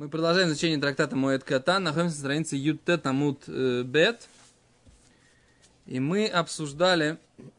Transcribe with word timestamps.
Мы 0.00 0.08
продолжаем 0.08 0.48
изучение 0.48 0.78
трактата 0.78 1.14
Моэд 1.14 1.44
Катан. 1.44 1.82
Находимся 1.82 2.16
на 2.16 2.20
странице 2.20 2.56
Ютет 2.56 3.04
Амут 3.04 3.42
э, 3.48 3.82
Бет. 3.82 4.30
И 5.84 6.00
мы 6.00 6.26
обсуждали 6.26 7.18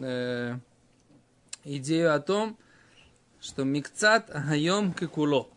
э, 0.00 0.56
идею 1.64 2.14
о 2.14 2.20
том, 2.20 2.56
что 3.42 3.64
Микцат 3.64 4.30
Хайом 4.30 4.94
Кекуло. 4.94 5.50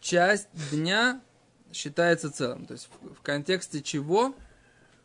Часть 0.00 0.48
дня 0.70 1.20
считается 1.70 2.32
целым. 2.32 2.64
То 2.64 2.72
есть 2.72 2.88
в, 3.02 3.12
в 3.12 3.20
контексте 3.20 3.82
чего 3.82 4.34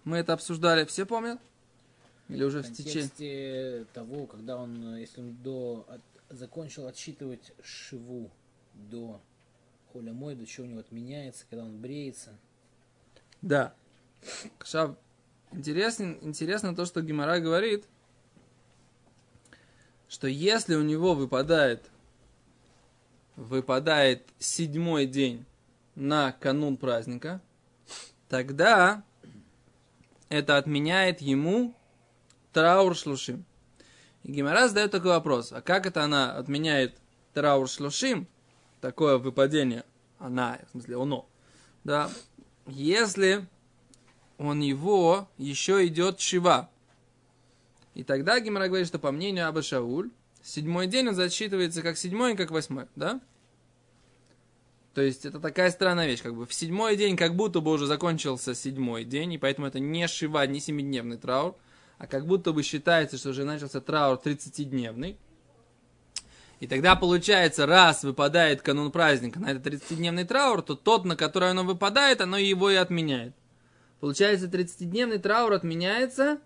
мы 0.05 0.19
это 0.19 0.31
обсуждали. 0.31 0.85
Все 0.85 1.05
помнят? 1.05 1.41
Или 2.29 2.45
уже 2.45 2.63
в, 2.63 2.67
в 2.67 2.71
течение 2.71 3.09
течение? 3.09 3.85
того, 3.93 4.27
когда 4.27 4.55
он, 4.55 4.95
если 4.95 5.19
он 5.19 5.35
до, 5.43 5.85
от, 5.89 6.01
закончил 6.29 6.87
отсчитывать 6.87 7.51
шиву 7.61 8.31
до 8.89 9.19
Холя 9.91 10.13
мой, 10.13 10.35
до 10.35 10.45
чего 10.45 10.65
у 10.65 10.69
него 10.69 10.79
отменяется, 10.79 11.45
когда 11.49 11.65
он 11.65 11.77
бреется. 11.79 12.37
Да. 13.41 13.73
Шав, 14.63 14.95
интересно, 15.51 16.17
интересно 16.21 16.75
то, 16.75 16.85
что 16.85 17.01
Гимара 17.01 17.39
говорит, 17.39 17.85
что 20.07 20.27
если 20.27 20.75
у 20.75 20.83
него 20.83 21.13
выпадает, 21.13 21.89
выпадает 23.35 24.27
седьмой 24.39 25.05
день 25.05 25.45
на 25.95 26.31
канун 26.33 26.77
праздника, 26.77 27.41
тогда 28.29 29.03
это 30.29 30.57
отменяет 30.57 31.21
ему 31.21 31.73
траур 32.53 32.95
шлушим. 32.95 33.45
И 34.23 34.31
Гимара 34.31 34.67
задает 34.67 34.91
такой 34.91 35.11
вопрос, 35.11 35.51
а 35.51 35.61
как 35.61 35.85
это 35.85 36.03
она 36.03 36.35
отменяет 36.37 36.97
траур 37.33 37.67
шлушим, 37.67 38.27
такое 38.81 39.17
выпадение, 39.17 39.85
она, 40.19 40.59
в 40.67 40.71
смысле, 40.71 41.01
оно, 41.01 41.29
да, 41.83 42.09
если 42.67 43.45
он 44.37 44.61
его 44.61 45.29
еще 45.37 45.85
идет 45.87 46.19
шива. 46.19 46.69
И 47.93 48.03
тогда 48.03 48.39
Гимара 48.39 48.67
говорит, 48.67 48.87
что 48.87 48.99
по 48.99 49.11
мнению 49.11 49.47
Аба 49.47 49.61
Шауль, 49.61 50.09
седьмой 50.41 50.87
день 50.87 51.09
он 51.09 51.15
засчитывается 51.15 51.81
как 51.81 51.97
седьмой 51.97 52.33
и 52.33 52.35
как 52.35 52.51
восьмой, 52.51 52.87
да? 52.95 53.21
То 54.93 55.01
есть 55.01 55.25
это 55.25 55.39
такая 55.39 55.71
странная 55.71 56.07
вещь, 56.07 56.21
как 56.21 56.35
бы 56.35 56.45
в 56.45 56.53
седьмой 56.53 56.97
день 56.97 57.15
как 57.15 57.35
будто 57.35 57.61
бы 57.61 57.71
уже 57.71 57.85
закончился 57.85 58.53
седьмой 58.53 59.05
день, 59.05 59.33
и 59.33 59.37
поэтому 59.37 59.67
это 59.67 59.79
не 59.79 60.07
шива, 60.07 60.45
не 60.47 60.59
семидневный 60.59 61.17
траур, 61.17 61.55
а 61.97 62.07
как 62.07 62.25
будто 62.25 62.51
бы 62.51 62.63
считается, 62.63 63.17
что 63.17 63.29
уже 63.29 63.45
начался 63.45 63.79
траур 63.79 64.19
30-дневный. 64.21 65.17
И 66.61 66.67
тогда 66.67 66.95
получается, 66.95 67.65
раз 67.65 68.03
выпадает 68.03 68.61
канун 68.61 68.91
праздника 68.91 69.39
на 69.39 69.51
этот 69.51 69.65
30-дневный 69.65 70.25
траур, 70.25 70.61
то 70.61 70.75
тот, 70.75 71.05
на 71.05 71.15
который 71.15 71.49
оно 71.49 71.63
выпадает, 71.63 72.21
оно 72.21 72.37
его 72.37 72.69
и 72.69 72.75
отменяет. 72.75 73.33
Получается, 73.99 74.45
30-дневный 74.45 75.17
траур 75.17 75.53
отменяется 75.53 76.39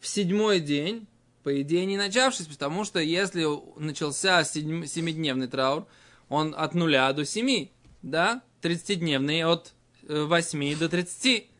в 0.00 0.08
седьмой 0.08 0.60
день, 0.60 1.06
по 1.42 1.60
идее 1.60 1.84
не 1.84 1.98
начавшись, 1.98 2.46
потому 2.46 2.84
что 2.84 3.00
если 3.00 3.46
начался 3.78 4.42
семидневный 4.44 5.46
траур, 5.46 5.86
он 6.30 6.54
от 6.56 6.74
нуля 6.74 7.12
до 7.12 7.26
семи, 7.26 7.70
да, 8.00 8.42
30-дневный 8.62 9.44
от 9.44 9.74
8 10.08 10.78
до 10.78 10.88
30. 10.88 11.50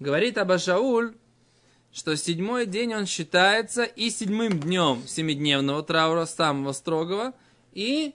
Говорит 0.00 0.38
Абашауль, 0.38 1.16
что 1.94 2.16
седьмой 2.16 2.66
день 2.66 2.92
он 2.92 3.06
считается 3.06 3.84
и 3.84 4.10
седьмым 4.10 4.58
днем 4.58 5.06
семидневного 5.06 5.84
траура 5.84 6.24
самого 6.24 6.72
строгого, 6.72 7.34
и 7.72 8.14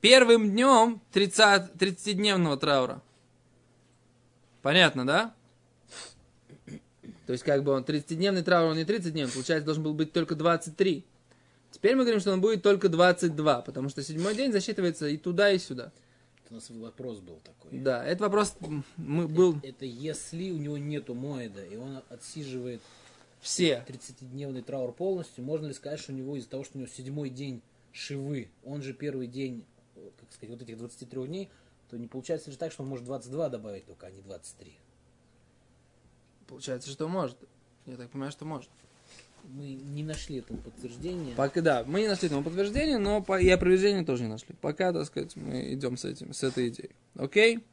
первым 0.00 0.50
днем 0.50 1.02
30, 1.12 1.74
30-дневного 1.74 2.56
траура. 2.56 3.02
Понятно, 4.62 5.06
да? 5.06 5.34
То 7.26 7.32
есть, 7.32 7.44
как 7.44 7.62
бы 7.62 7.72
он 7.72 7.82
30-дневный 7.82 8.42
траур, 8.42 8.70
он 8.70 8.78
не 8.78 8.86
30 8.86 9.12
дней, 9.12 9.26
получается, 9.28 9.66
должен 9.66 9.82
был 9.82 9.92
быть 9.92 10.12
только 10.12 10.34
23. 10.34 11.04
Теперь 11.70 11.96
мы 11.96 12.04
говорим, 12.04 12.20
что 12.20 12.32
он 12.32 12.40
будет 12.40 12.62
только 12.62 12.88
22, 12.88 13.60
потому 13.60 13.90
что 13.90 14.02
седьмой 14.02 14.34
день 14.34 14.52
засчитывается 14.52 15.06
и 15.06 15.18
туда, 15.18 15.50
и 15.50 15.58
сюда. 15.58 15.92
Это 16.46 16.54
у 16.54 16.58
нас 16.58 16.70
вопрос 16.70 17.18
был 17.18 17.40
такой. 17.40 17.76
Да, 17.80 18.04
этот 18.04 18.20
вопрос 18.20 18.56
мы, 18.96 19.26
был... 19.26 19.56
Это, 19.58 19.66
это 19.66 19.84
если 19.84 20.52
у 20.52 20.58
него 20.58 20.78
нету 20.78 21.12
моеда, 21.12 21.64
и 21.64 21.74
он 21.76 22.04
отсиживает 22.08 22.80
все 23.40 23.84
30-дневный 23.86 24.62
траур 24.62 24.92
полностью, 24.92 25.42
можно 25.42 25.66
ли 25.66 25.74
сказать, 25.74 25.98
что 25.98 26.12
у 26.12 26.14
него 26.14 26.36
из-за 26.36 26.48
того, 26.48 26.62
что 26.62 26.78
у 26.78 26.80
него 26.80 26.88
седьмой 26.88 27.30
день 27.30 27.62
шивы, 27.90 28.48
он 28.62 28.82
же 28.82 28.94
первый 28.94 29.26
день, 29.26 29.64
как 29.94 30.32
сказать, 30.32 30.50
вот 30.50 30.62
этих 30.62 30.78
23 30.78 31.26
дней, 31.26 31.50
то 31.90 31.98
не 31.98 32.06
получается 32.06 32.52
же 32.52 32.58
так, 32.58 32.70
что 32.70 32.84
он 32.84 32.90
может 32.90 33.04
22 33.04 33.48
добавить 33.48 33.86
только, 33.86 34.06
а 34.06 34.10
не 34.12 34.22
23. 34.22 34.72
Получается, 36.46 36.90
что 36.90 37.08
может. 37.08 37.36
Я 37.86 37.96
так 37.96 38.10
понимаю, 38.10 38.30
что 38.30 38.44
может. 38.44 38.70
Мы 39.48 39.74
не 39.74 40.02
нашли 40.02 40.38
этому 40.38 40.60
подтверждения. 40.60 41.34
Пока, 41.36 41.60
да, 41.60 41.84
мы 41.86 42.00
не 42.00 42.08
нашли 42.08 42.26
этому 42.26 42.42
подтверждения, 42.42 42.98
но 42.98 43.22
по, 43.22 43.40
и 43.40 43.48
опровержения 43.48 44.04
тоже 44.04 44.24
не 44.24 44.28
нашли. 44.28 44.54
Пока, 44.60 44.92
так 44.92 45.06
сказать, 45.06 45.36
мы 45.36 45.72
идем 45.72 45.96
с 45.96 46.04
этим, 46.04 46.32
с 46.32 46.42
этой 46.42 46.68
идеей. 46.68 46.90
Окей? 47.16 47.64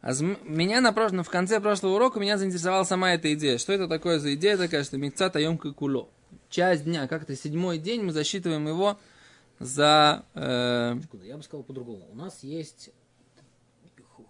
А 0.00 0.12
меня 0.44 0.80
на 0.80 0.92
прошлом, 0.92 1.24
в 1.24 1.30
конце 1.30 1.60
прошлого 1.60 1.96
урока 1.96 2.20
меня 2.20 2.38
заинтересовала 2.38 2.84
сама 2.84 3.14
эта 3.14 3.32
идея. 3.34 3.58
Что 3.58 3.72
это 3.72 3.88
такое 3.88 4.18
за 4.20 4.34
идея 4.34 4.56
такая, 4.56 4.84
что 4.84 4.96
микца 4.96 5.28
таемка 5.28 5.72
куло? 5.72 6.08
Часть 6.48 6.84
дня, 6.84 7.08
как-то 7.08 7.34
седьмой 7.34 7.78
день, 7.78 8.02
мы 8.02 8.12
засчитываем 8.12 8.66
его 8.68 8.98
за... 9.58 10.24
Э... 10.34 10.96
Я 11.24 11.36
бы 11.36 11.42
сказал 11.42 11.64
по-другому. 11.64 12.06
У 12.10 12.14
нас 12.14 12.42
есть 12.44 12.90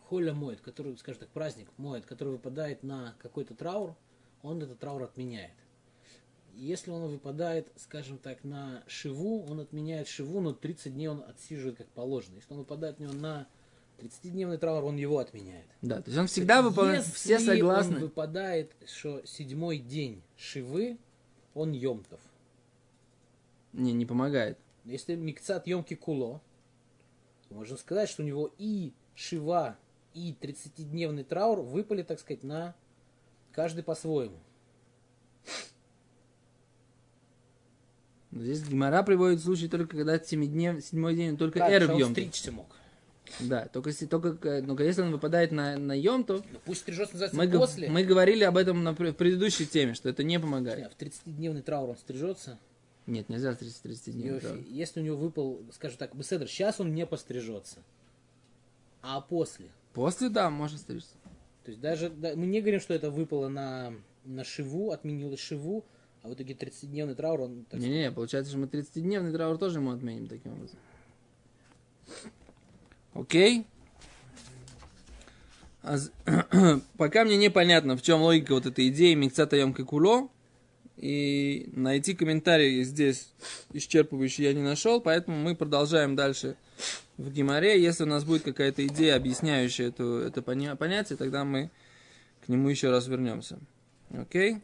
холя 0.09 0.33
моет, 0.33 0.61
который, 0.61 0.97
скажем 0.97 1.21
так, 1.21 1.29
праздник 1.29 1.69
моет, 1.77 2.07
который 2.07 2.31
выпадает 2.31 2.83
на 2.83 3.15
какой-то 3.21 3.55
траур, 3.55 3.95
он 4.43 4.63
этот 4.63 4.79
траур 4.79 5.03
отменяет. 5.03 5.53
Если 6.59 6.91
он 6.91 7.09
выпадает, 7.09 7.69
скажем 7.77 8.19
так, 8.19 8.43
на 8.43 8.83
шиву, 8.89 9.47
он 9.49 9.61
отменяет 9.61 10.09
шиву, 10.09 10.41
но 10.41 10.53
30 10.53 10.93
дней 10.93 11.07
он 11.07 11.23
отсиживает 11.27 11.77
как 11.79 11.87
положено. 11.89 12.35
Если 12.35 12.53
он 12.53 12.59
выпадает 12.59 12.99
на 12.99 13.05
него 13.05 13.13
на 13.13 13.47
30-дневный 13.99 14.59
траур, 14.59 14.85
он 14.85 14.97
его 14.97 15.19
отменяет. 15.19 15.67
Да, 15.83 16.03
то 16.03 16.09
есть 16.09 16.19
он 16.19 16.27
всегда 16.27 16.63
выполняет, 16.63 17.05
все 17.05 17.39
согласны. 17.39 17.97
он 17.97 18.03
выпадает, 18.03 18.73
что 18.87 19.25
седьмой 19.25 19.79
день 19.79 20.21
шивы, 20.37 20.99
он 21.55 21.71
емтов. 21.71 22.21
Не, 23.73 23.93
не 23.93 24.05
помогает. 24.05 24.59
Если 24.85 25.15
микцат 25.15 25.69
емки 25.69 25.95
куло, 25.95 26.43
можно 27.51 27.77
сказать, 27.77 28.09
что 28.09 28.25
у 28.25 28.27
него 28.27 28.53
и 28.59 28.93
шива, 29.15 29.79
и 30.13 30.35
30-дневный 30.41 31.23
траур 31.23 31.61
выпали, 31.61 32.03
так 32.03 32.19
сказать, 32.19 32.43
на 32.43 32.75
каждый 33.53 33.85
по-своему. 33.85 34.39
Здесь 38.41 38.63
Гимара 38.63 39.03
приводит 39.03 39.43
случай 39.43 39.69
только 39.69 39.97
когда 39.97 40.19
семиднев, 40.19 40.85
седьмой 40.85 41.15
день, 41.17 41.37
только 41.37 41.59
да, 41.59 41.73
эрб 41.73 41.91
он 41.91 42.11
стричься 42.13 42.53
мог. 42.53 42.67
Да, 43.41 43.67
только, 43.67 43.91
если, 43.91 44.07
только, 44.07 44.63
только 44.63 44.85
если 44.85 45.03
он 45.03 45.13
выпадает 45.13 45.53
на, 45.53 45.77
на 45.77 45.93
йом, 45.93 46.25
то... 46.25 46.43
Ну, 46.51 46.59
пусть 46.65 46.81
стрижется, 46.81 47.15
называется, 47.15 47.37
мы, 47.37 47.59
после. 47.59 47.89
Мы 47.91 48.03
говорили 48.03 48.45
об 48.45 48.57
этом 48.57 48.83
на, 48.83 48.93
в 48.93 49.13
предыдущей 49.13 49.67
теме, 49.67 49.95
что 49.95 50.09
это 50.09 50.25
не 50.25 50.41
помогает. 50.41 50.87
А 50.87 50.91
в 50.91 50.99
30-дневный 50.99 51.63
траур 51.63 51.91
он 51.91 51.97
стрижется? 51.97 52.59
Нет, 53.07 53.29
нельзя 53.29 53.55
30, 53.55 53.83
30 53.83 54.15
дней. 54.15 54.41
Если 54.69 55.01
у 55.01 55.03
него 55.03 55.17
выпал, 55.17 55.63
скажем 55.73 55.99
так, 55.99 56.15
беседр, 56.15 56.47
сейчас 56.47 56.81
он 56.81 56.95
не 56.95 57.07
пострижется. 57.07 57.79
А 59.03 59.21
после? 59.21 59.67
После, 59.93 60.29
да, 60.29 60.51
может 60.51 60.81
стричься. 60.81 61.15
То 61.65 61.71
есть 61.71 61.81
даже 61.81 62.11
да, 62.11 62.35
мы 62.35 62.47
не 62.47 62.61
говорим, 62.61 62.81
что 62.81 62.95
это 62.95 63.11
выпало 63.11 63.49
на, 63.49 63.93
на 64.25 64.45
шиву, 64.45 64.91
отменилось 64.91 65.41
шиву, 65.41 65.85
а 66.29 66.31
в 66.31 66.35
итоге 66.35 66.55
30-дневный 66.55 67.15
траур, 67.15 67.41
он... 67.41 67.67
Не-не, 67.73 68.13
получается, 68.13 68.51
что 68.51 68.61
мы 68.61 68.67
30-дневный 68.67 69.33
траур 69.33 69.59
тоже 69.59 69.79
ему 69.79 69.93
отменим 69.93 70.29
таким 70.29 70.53
образом. 70.53 70.79
Окей? 73.15 73.67
А, 75.83 75.97
пока 76.97 77.25
мне 77.25 77.37
непонятно, 77.37 77.97
в 77.97 78.03
чем 78.03 78.21
логика 78.21 78.53
вот 78.53 78.67
этой 78.67 78.89
идеи 78.89 79.15
Микцата 79.15 79.57
Йомка 79.57 79.85
Куло, 79.85 80.29
и 80.97 81.71
найти 81.73 82.15
комментарий 82.15 82.83
здесь 82.83 83.33
исчерпывающий 83.73 84.45
я 84.45 84.53
не 84.53 84.63
нашел, 84.63 85.01
поэтому 85.01 85.39
мы 85.39 85.55
продолжаем 85.55 86.17
дальше 86.17 86.57
в 87.17 87.31
Гимаре. 87.31 87.81
Если 87.81 88.03
у 88.03 88.07
нас 88.07 88.25
будет 88.25 88.43
какая-то 88.43 88.87
идея, 88.87 89.17
объясняющая 89.17 89.89
это, 89.89 90.25
это 90.27 90.43
понятие, 90.43 91.17
тогда 91.17 91.45
мы 91.45 91.71
к 92.45 92.49
нему 92.49 92.69
еще 92.69 92.91
раз 92.91 93.07
вернемся. 93.07 93.59
Окей? 94.11 94.55
Okay? 94.55 94.63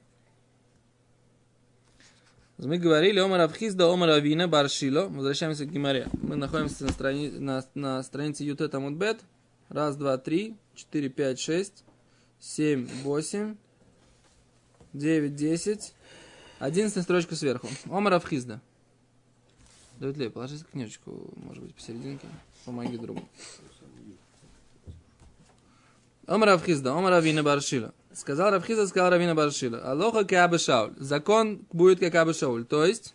Мы 2.57 2.79
говорили 2.79 3.19
Омар 3.19 3.41
Абхизда, 3.41 3.93
Омар 3.93 4.11
Авина, 4.11 4.47
Баршило. 4.47 5.09
Возвращаемся 5.09 5.67
к 5.67 5.73
Гимаре. 5.73 6.07
Мы 6.23 6.37
находимся 6.37 6.85
на, 6.85 6.93
страни... 6.93 7.29
на, 7.31 7.65
на 7.75 8.03
странице 8.05 8.45
Юте 8.45 8.69
Тамудбет. 8.69 9.21
Раз, 9.69 9.97
два, 9.97 10.19
три, 10.19 10.57
четыре, 10.75 11.09
пять, 11.09 11.41
шесть, 11.41 11.85
семь, 12.39 12.87
восемь, 13.03 13.57
девять, 14.93 15.35
десять. 15.35 15.95
Одиннадцатая 16.61 17.03
строчка 17.03 17.35
сверху. 17.35 17.69
Омар 17.87 18.13
Абхизда. 18.13 18.61
Давид 19.99 20.17
Лей, 20.17 20.31
положи 20.31 20.59
книжечку, 20.71 21.33
может 21.37 21.63
быть, 21.63 21.75
посерединке. 21.75 22.27
Помоги 22.65 22.97
другу. 22.97 23.23
Омар 26.27 26.51
Равхизда, 26.51 26.93
Омар 26.93 27.13
Равина 27.13 27.43
Баршила. 27.43 27.93
Сказал 28.15 28.53
Равхизда, 28.53 28.87
сказал 28.87 29.11
Равина 29.11 29.35
Баршила. 29.35 29.79
Алоха 29.91 30.25
Каба 30.25 30.57
Шауль. 30.57 30.95
Закон 30.99 31.67
будет 31.73 31.99
как 31.99 32.15
Аба 32.15 32.33
Шауль. 32.33 32.65
То 32.65 32.85
есть, 32.85 33.13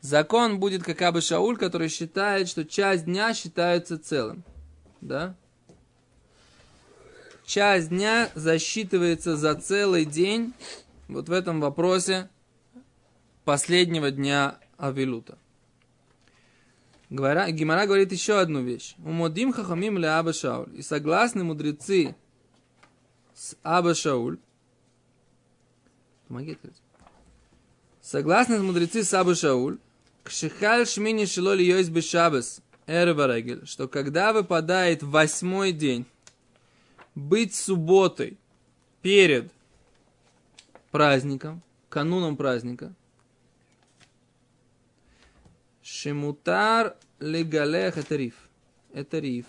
закон 0.00 0.58
будет 0.58 0.82
как 0.82 1.02
Аба 1.02 1.20
Шауль, 1.20 1.58
который 1.58 1.90
считает, 1.90 2.48
что 2.48 2.64
часть 2.64 3.04
дня 3.04 3.34
считается 3.34 3.98
целым. 3.98 4.42
Да? 5.02 5.36
Часть 7.44 7.90
дня 7.90 8.30
засчитывается 8.34 9.36
за 9.36 9.54
целый 9.56 10.06
день 10.06 10.54
вот 11.08 11.28
в 11.28 11.32
этом 11.32 11.60
вопросе 11.60 12.30
последнего 13.44 14.10
дня 14.10 14.58
Авилута. 14.78 15.36
Гимара 17.10 17.86
говорит 17.86 18.12
еще 18.12 18.40
одну 18.40 18.62
вещь. 18.62 18.94
Умодим 19.04 19.52
хахамим 19.52 20.02
Аба 20.02 20.32
Шауль. 20.32 20.74
И 20.74 20.80
согласны 20.80 21.44
мудрецы 21.44 22.14
с 23.40 23.56
Аба 23.62 23.94
Шауль. 23.94 24.38
Помоги 26.28 26.52
открыть. 26.52 26.76
Согласны 28.02 28.58
мудрецы 28.58 29.02
с 29.02 29.14
Аба 29.14 29.34
Шауль. 29.34 29.78
Кшихаль 30.24 30.86
шмини 30.86 31.24
шило 31.24 31.54
ли 31.54 31.64
йойс 31.64 31.88
бешабес. 31.88 32.60
Эрварегель. 32.86 33.66
Что 33.66 33.88
когда 33.88 34.34
выпадает 34.34 35.02
восьмой 35.02 35.72
день, 35.72 36.04
быть 37.14 37.54
субботой 37.54 38.36
перед 39.00 39.50
праздником, 40.90 41.62
кануном 41.88 42.36
праздника, 42.36 42.92
Шимутар 45.82 46.94
легалех 47.20 47.96
это 47.96 48.16
риф. 48.16 48.34
Это 48.92 49.18
риф. 49.18 49.46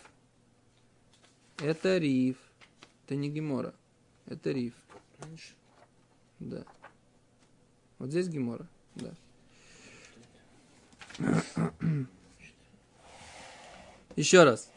Это 1.58 1.98
риф. 1.98 2.38
Это 3.04 3.16
не 3.16 3.30
гемора. 3.30 3.74
Это 4.28 4.52
риф. 4.52 4.74
Да. 6.40 6.64
Вот 8.00 8.10
здесь 8.10 8.28
гемора. 8.28 8.68
Да. 8.96 9.12
Еще 14.16 14.44
раз. 14.44 14.70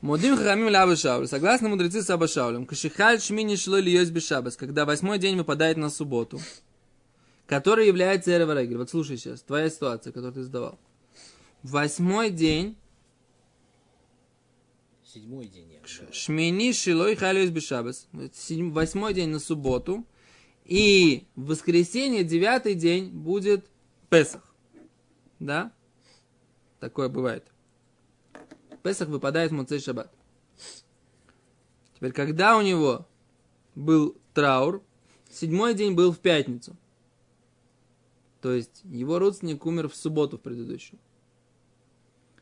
Мудим 0.00 0.36
хахамим 0.36 0.68
ля 0.68 0.96
Шауль. 0.96 1.26
Согласно 1.26 1.68
мудрецы 1.68 2.02
с 2.02 2.10
Абашаулем, 2.10 2.66
кашихаль 2.66 3.20
шмини 3.20 3.56
шло 3.56 3.78
ли 3.78 3.90
йось 3.90 4.10
бешабас, 4.10 4.56
когда 4.56 4.84
восьмой 4.84 5.18
день 5.18 5.36
выпадает 5.36 5.78
на 5.78 5.88
субботу, 5.88 6.40
который 7.46 7.86
является 7.86 8.30
Эреварегель. 8.30 8.76
Вот 8.76 8.90
слушай 8.90 9.16
сейчас, 9.16 9.40
твоя 9.42 9.70
ситуация, 9.70 10.12
которую 10.12 10.34
ты 10.34 10.42
задавал. 10.42 10.78
Восьмой 11.62 12.30
день. 12.30 12.76
Седьмой 15.04 15.46
день. 15.46 15.73
Шмини 16.12 16.72
шилой 16.72 17.16
халиус 17.16 17.50
бешабас. 17.50 18.08
Восьмой 18.12 19.14
день 19.14 19.30
на 19.30 19.38
субботу. 19.38 20.04
И 20.64 21.26
в 21.36 21.46
воскресенье, 21.46 22.24
девятый 22.24 22.74
день, 22.74 23.10
будет 23.10 23.68
Песах. 24.08 24.54
Да? 25.38 25.72
Такое 26.80 27.08
бывает. 27.08 27.46
Песах 28.82 29.08
выпадает 29.08 29.50
в 29.50 29.54
Муцей 29.54 29.80
Шаббат. 29.80 30.12
Теперь, 31.94 32.12
когда 32.12 32.56
у 32.56 32.62
него 32.62 33.06
был 33.74 34.16
траур, 34.34 34.82
седьмой 35.30 35.74
день 35.74 35.94
был 35.94 36.12
в 36.12 36.18
пятницу. 36.18 36.76
То 38.40 38.52
есть 38.52 38.82
его 38.84 39.18
родственник 39.18 39.64
умер 39.64 39.88
в 39.88 39.96
субботу 39.96 40.36
в 40.36 40.40
предыдущую. 40.42 40.98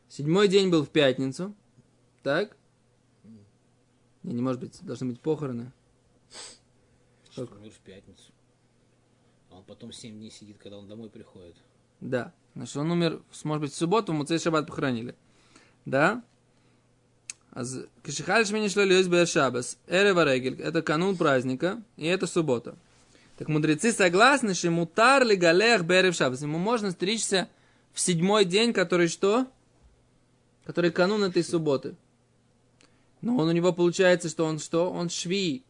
Седьмой 0.09 0.47
день 0.47 0.69
был 0.69 0.83
в 0.83 0.89
пятницу. 0.89 1.55
Так? 2.23 2.57
Не, 4.23 4.33
не 4.33 4.41
может 4.41 4.59
быть, 4.61 4.79
должны 4.83 5.07
быть 5.07 5.19
похороны. 5.19 5.71
Что 7.31 7.43
умер 7.43 7.71
в 7.71 7.79
пятницу. 7.79 8.31
А 9.49 9.57
он 9.57 9.63
потом 9.63 9.91
7 9.91 10.15
дней 10.15 10.31
сидит, 10.31 10.57
когда 10.57 10.77
он 10.77 10.87
домой 10.87 11.09
приходит. 11.09 11.55
Да. 11.99 12.33
Значит, 12.55 12.77
он 12.77 12.91
умер, 12.91 13.21
может 13.43 13.61
быть, 13.61 13.73
в 13.73 13.75
субботу, 13.75 14.13
Муцей 14.13 14.39
Шаббат 14.39 14.67
похоронили. 14.67 15.15
Да? 15.85 16.23
Кишихаль 18.03 18.45
шмини 18.45 18.67
шло 18.67 18.83
льёсь 18.83 19.29
шабас. 19.29 19.77
Эрева 19.87 20.23
регель. 20.25 20.59
Это 20.59 20.81
канун 20.81 21.15
праздника, 21.15 21.83
и 21.97 22.07
это 22.07 22.25
суббота. 22.25 22.75
Так 23.37 23.47
мудрецы 23.47 23.91
согласны, 23.91 24.53
что 24.53 24.71
мутар 24.71 25.23
ли 25.23 25.35
галех 25.35 25.83
берев 25.85 26.15
шабас. 26.15 26.41
Ему 26.41 26.57
можно 26.57 26.91
стричься 26.91 27.49
в 27.93 27.99
седьмой 27.99 28.45
день, 28.45 28.73
который 28.73 29.07
что? 29.07 29.47
Который 30.65 30.91
канун 30.91 31.23
этой 31.23 31.43
субботы. 31.43 31.95
Но 33.23 33.37
он 33.37 33.47
у 33.47 33.51
него 33.53 33.71
получается, 33.71 34.27
что 34.27 34.45
он 34.45 34.59
что? 34.59 34.91
Он 34.91 35.09
шви. 35.09 35.63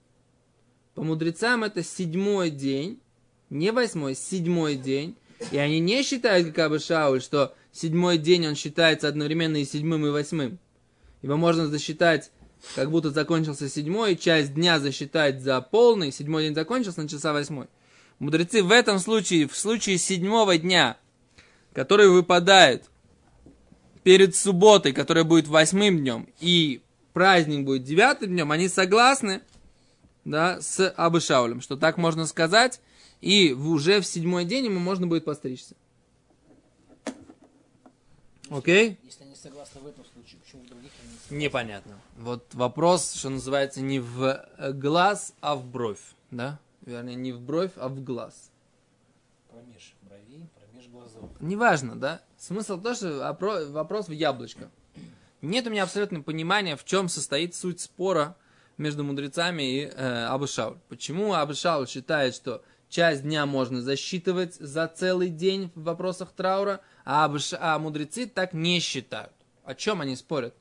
По 0.96 1.04
мудрецам 1.04 1.64
это 1.64 1.84
седьмой 1.84 2.50
день, 2.50 3.00
не 3.52 3.72
восьмой, 3.72 4.16
седьмой 4.16 4.76
день. 4.76 5.16
И 5.52 5.58
они 5.58 5.80
не 5.80 6.02
считают, 6.02 6.48
как 6.48 6.58
Аба 6.66 6.80
Шауль, 6.80 7.22
что 7.22 7.54
седьмой 7.72 8.18
день 8.18 8.48
он 8.48 8.56
считается 8.56 9.08
одновременно 9.08 9.58
и 9.58 9.66
седьмым, 9.66 10.04
и 10.08 10.10
восьмым. 10.10 10.58
Его 11.22 11.38
можно 11.38 11.68
засчитать, 11.68 12.32
как 12.74 12.90
будто 12.90 13.12
закончился 13.12 13.70
седьмой, 13.70 14.16
часть 14.16 14.56
дня 14.56 14.80
засчитать 14.80 15.42
за 15.42 15.62
полный, 15.62 16.12
седьмой 16.12 16.46
день 16.46 16.56
закончился, 16.56 17.04
начался 17.04 17.34
восьмой. 17.34 17.68
Мудрецы 18.18 18.64
в 18.64 18.72
этом 18.72 18.98
случае, 18.98 19.48
в 19.48 19.56
случае 19.56 20.00
седьмого 20.00 20.58
дня, 20.58 20.98
который 21.72 22.10
выпадает 22.10 22.86
перед 24.02 24.36
субботой, 24.36 24.92
которая 24.92 25.24
будет 25.24 25.48
восьмым 25.48 26.00
днем, 26.00 26.28
и 26.40 26.82
праздник 27.14 27.66
будет 27.66 27.84
девятым 27.84 28.30
днем, 28.30 28.52
они 28.52 28.68
согласны 28.68 29.42
да, 30.26 30.62
с 30.62 30.90
Абышаулем, 30.90 31.62
что 31.62 31.78
так 31.78 31.98
можно 31.98 32.26
сказать, 32.26 32.82
и 33.22 33.54
уже 33.54 34.02
в 34.02 34.06
седьмой 34.06 34.46
день 34.46 34.66
ему 34.66 34.80
можно 34.80 35.08
будет 35.08 35.26
постричься. 35.26 35.76
Окей? 38.50 39.00
Если 39.04 39.24
они 39.24 39.36
согласны 39.36 39.82
в 39.82 39.88
этом 39.88 40.04
случае, 40.06 40.40
почему 40.42 40.64
в 40.64 40.68
других 40.68 40.92
они 41.02 41.12
не 41.12 41.18
согласны? 41.18 41.36
Непонятно. 41.36 42.00
Вот 42.18 42.54
вопрос, 42.54 43.14
что 43.14 43.30
называется, 43.30 43.82
не 43.82 44.00
в 44.00 44.46
глаз, 44.74 45.34
а 45.42 45.56
в 45.56 45.66
бровь. 45.66 46.02
Да? 46.30 46.60
Вернее, 46.86 47.16
не 47.16 47.32
в 47.32 47.40
бровь, 47.40 47.72
а 47.78 47.88
в 47.88 48.04
глаз. 48.04 48.52
Промеж 49.50 49.96
бровей, 50.02 50.50
промеж 50.56 50.88
глазов. 50.90 51.30
Неважно, 51.40 51.96
да? 51.96 52.22
Смысл 52.38 52.80
то, 52.80 52.94
что 52.94 53.08
опро- 53.22 53.72
вопрос 53.72 54.10
в 54.10 54.12
яблочко. 54.12 54.70
Нет 55.44 55.68
у 55.68 55.70
меня 55.70 55.84
абсолютного 55.84 56.24
понимания, 56.24 56.78
в 56.78 56.86
чем 56.86 57.10
состоит 57.10 57.54
суть 57.54 57.82
спора 57.82 58.38
между 58.78 59.04
мудрецами 59.04 59.64
и 59.64 59.82
э, 59.82 60.26
Абушауль. 60.28 60.78
Почему 60.88 61.34
Абушауль 61.34 61.86
считает, 61.86 62.34
что 62.34 62.64
часть 62.88 63.24
дня 63.24 63.46
можно 63.46 63.82
засчитывать 63.82 64.56
за 64.56 64.88
целый 64.88 65.28
день 65.28 65.70
в 65.76 65.84
вопросах 65.84 66.32
траура, 66.32 66.80
а, 67.04 67.26
Абуш, 67.26 67.52
а 67.60 67.78
мудрецы 67.78 68.26
так 68.26 68.54
не 68.54 68.80
считают. 68.80 69.34
О 69.66 69.76
чем 69.76 70.00
они 70.00 70.16
спорят? 70.16 70.56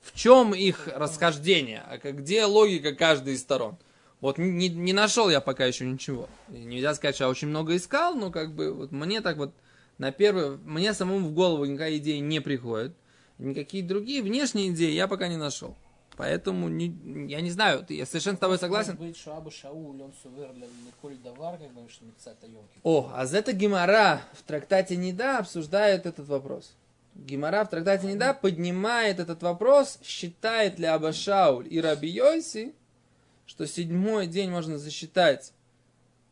В 0.00 0.16
чем 0.16 0.54
их 0.54 0.88
расхождение? 0.88 1.84
А 1.86 1.98
где 1.98 2.46
логика 2.46 2.94
каждой 2.94 3.34
из 3.34 3.42
сторон? 3.42 3.76
Вот 4.22 4.38
не, 4.38 4.70
не 4.70 4.94
нашел 4.94 5.28
я 5.28 5.42
пока 5.42 5.66
еще 5.66 5.84
ничего. 5.84 6.30
Нельзя 6.48 6.94
сказать, 6.94 7.16
что 7.16 7.24
я 7.24 7.30
очень 7.30 7.48
много 7.48 7.76
искал, 7.76 8.14
но 8.14 8.30
как 8.30 8.54
бы 8.54 8.72
вот 8.72 8.90
мне 8.90 9.20
так 9.20 9.36
вот 9.36 9.52
на 10.00 10.12
первый, 10.12 10.56
мне 10.56 10.94
самому 10.94 11.28
в 11.28 11.34
голову 11.34 11.66
никакая 11.66 11.98
идея 11.98 12.20
не 12.20 12.40
приходит. 12.40 12.94
Никакие 13.36 13.82
другие 13.82 14.22
внешние 14.22 14.70
идеи 14.70 14.92
я 14.92 15.06
пока 15.06 15.28
не 15.28 15.36
нашел. 15.36 15.76
Поэтому 16.16 16.70
не- 16.70 17.30
я 17.30 17.42
не 17.42 17.50
знаю, 17.50 17.84
я 17.90 18.06
совершенно 18.06 18.38
с 18.38 18.40
тобой 18.40 18.58
согласен. 18.58 18.92
Может 18.92 19.08
быть, 19.08 19.16
что 19.18 19.36
Аба 19.36 19.50
Шауль, 19.50 20.00
он 20.00 20.14
сувер 20.22 20.54
для 20.54 20.66
Николь 20.86 21.16
Давар, 21.18 21.58
как 21.58 21.70
бы, 21.72 21.86
что 21.90 22.06
Мецата 22.06 22.46
Йомки. 22.46 22.78
О, 22.82 23.12
а 23.14 23.26
за 23.26 23.38
это 23.38 23.52
Гимара 23.52 24.22
в 24.32 24.42
трактате 24.42 24.96
Неда 24.96 25.38
обсуждает 25.38 26.06
этот 26.06 26.26
вопрос. 26.28 26.72
Гимара 27.14 27.62
в 27.66 27.68
трактате 27.68 28.06
Неда 28.06 28.32
поднимает 28.32 29.18
этот 29.20 29.42
вопрос, 29.42 29.98
считает 30.02 30.78
ли 30.78 30.86
Абашауль 30.86 31.66
и 31.70 31.78
Раби 31.78 32.08
Йоси, 32.08 32.74
что 33.44 33.66
седьмой 33.66 34.26
день 34.26 34.50
можно 34.50 34.78
засчитать 34.78 35.52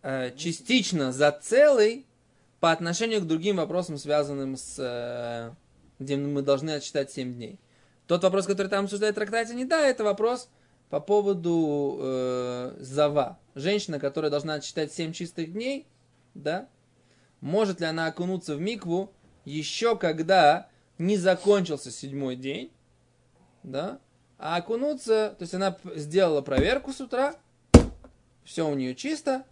э, 0.03 0.35
частично 0.37 1.13
за 1.13 1.33
целый 1.33 2.07
по 2.61 2.73
отношению 2.73 3.21
к 3.21 3.27
другим 3.27 3.57
вопросам, 3.57 3.99
связанным 3.99 4.57
с... 4.57 4.77
э, 4.79 5.55
где 5.99 6.17
мы 6.17 6.43
должны 6.43 6.71
отсчитать 6.71 7.11
7 7.11 7.35
дней. 7.35 7.59
Тот 8.07 8.23
вопрос, 8.23 8.47
который 8.47 8.69
там 8.69 8.85
обсуждает 8.85 9.15
трактате 9.15 9.55
Неда, 9.55 9.87
это 9.87 10.05
вопрос 10.05 10.49
по 10.91 11.01
поводу 11.01 11.99
э, 12.01 12.77
зава. 12.81 13.39
Женщина, 13.55 13.99
которая 13.99 14.31
должна 14.31 14.55
отсчитать 14.55 14.93
7 14.93 15.13
чистых 15.13 15.53
дней, 15.53 15.87
да, 16.35 16.69
может 17.41 17.81
ли 17.81 17.87
она 17.87 18.07
окунуться 18.07 18.57
в 18.57 18.61
микву 18.61 19.13
еще 19.45 19.97
когда 19.97 20.69
не 20.99 21.17
закончился 21.17 21.91
седьмой 21.91 22.37
день, 22.37 22.73
да, 23.63 23.99
а 24.37 24.57
окунуться, 24.57 25.35
то 25.39 25.43
есть 25.43 25.55
она 25.55 25.77
сделала 25.95 26.43
проверку 26.43 26.93
с 26.93 27.01
утра, 27.01 27.35
все 28.45 28.69
у 28.69 28.75
нее 28.75 28.95
чисто, 28.95 29.45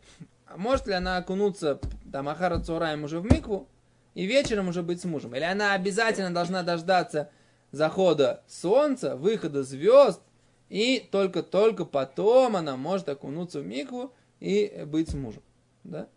может 0.55 0.87
ли 0.87 0.93
она 0.93 1.17
окунуться, 1.17 1.81
там, 2.13 2.29
Ахара 2.29 2.61
Цураем 2.61 3.05
уже 3.05 3.21
в 3.21 3.25
микву, 3.25 3.69
и 4.15 4.27
вечером 4.27 4.69
уже 4.69 4.83
быть 4.83 5.01
с 5.01 5.05
мужем? 5.05 5.35
Или 5.35 5.45
она 5.45 5.73
обязательно 5.75 6.33
должна 6.33 6.63
дождаться 6.63 7.31
захода 7.73 8.43
солнца, 8.47 9.17
выхода 9.17 9.63
звезд, 9.63 10.21
и 10.69 11.07
только-только 11.11 11.85
потом 11.85 12.57
она 12.57 12.77
может 12.77 13.09
окунуться 13.09 13.61
в 13.61 13.67
микву 13.67 14.13
и 14.41 14.85
быть 14.87 15.11
с 15.11 15.15
мужем. 15.15 15.43
Да? 15.85 16.09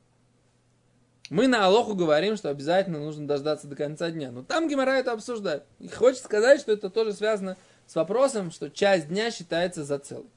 Мы 1.29 1.47
на 1.47 1.65
Алоху 1.65 1.93
говорим, 1.93 2.37
что 2.37 2.49
обязательно 2.49 2.99
нужно 2.99 3.27
дождаться 3.27 3.67
до 3.67 3.75
конца 3.75 4.09
дня. 4.09 4.31
Но 4.31 4.43
там 4.43 4.67
Гемора 4.67 4.97
это 4.97 5.11
обсуждает. 5.11 5.63
И 5.77 5.87
хочет 5.87 6.23
сказать, 6.23 6.59
что 6.59 6.71
это 6.71 6.89
тоже 6.89 7.13
связано 7.13 7.55
с 7.85 7.95
вопросом, 7.95 8.49
что 8.49 8.69
часть 8.69 9.09
дня 9.09 9.29
считается 9.29 9.83
за 9.83 9.99
целый. 9.99 10.29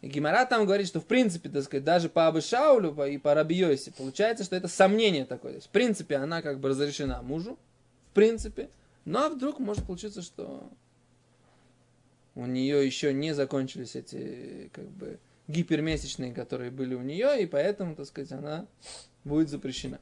И 0.00 0.08
Гемора 0.08 0.46
там 0.46 0.64
говорит, 0.64 0.86
что 0.86 1.00
в 1.00 1.06
принципе, 1.06 1.48
так 1.48 1.64
сказать, 1.64 1.84
даже 1.84 2.08
по 2.08 2.26
Абышаулю 2.28 2.94
и 3.04 3.18
по 3.18 3.34
Рабиосе 3.34 3.90
получается, 3.90 4.44
что 4.44 4.54
это 4.54 4.68
сомнение 4.68 5.24
такое. 5.24 5.52
То 5.52 5.56
есть, 5.56 5.68
в 5.68 5.70
принципе, 5.70 6.16
она 6.16 6.40
как 6.40 6.60
бы 6.60 6.68
разрешена 6.68 7.20
мужу, 7.22 7.58
в 8.10 8.14
принципе, 8.14 8.68
ну, 9.04 9.18
а 9.18 9.28
вдруг 9.28 9.58
может 9.58 9.84
получиться, 9.84 10.22
что 10.22 10.70
у 12.34 12.46
нее 12.46 12.86
еще 12.86 13.12
не 13.12 13.34
закончились 13.34 13.96
эти 13.96 14.70
как 14.72 14.88
бы 14.90 15.18
гипермесячные, 15.48 16.32
которые 16.32 16.70
были 16.70 16.94
у 16.94 17.02
нее, 17.02 17.42
и 17.42 17.46
поэтому, 17.46 17.96
так 17.96 18.06
сказать, 18.06 18.30
она 18.32 18.66
будет 19.24 19.48
запрещена. 19.48 19.98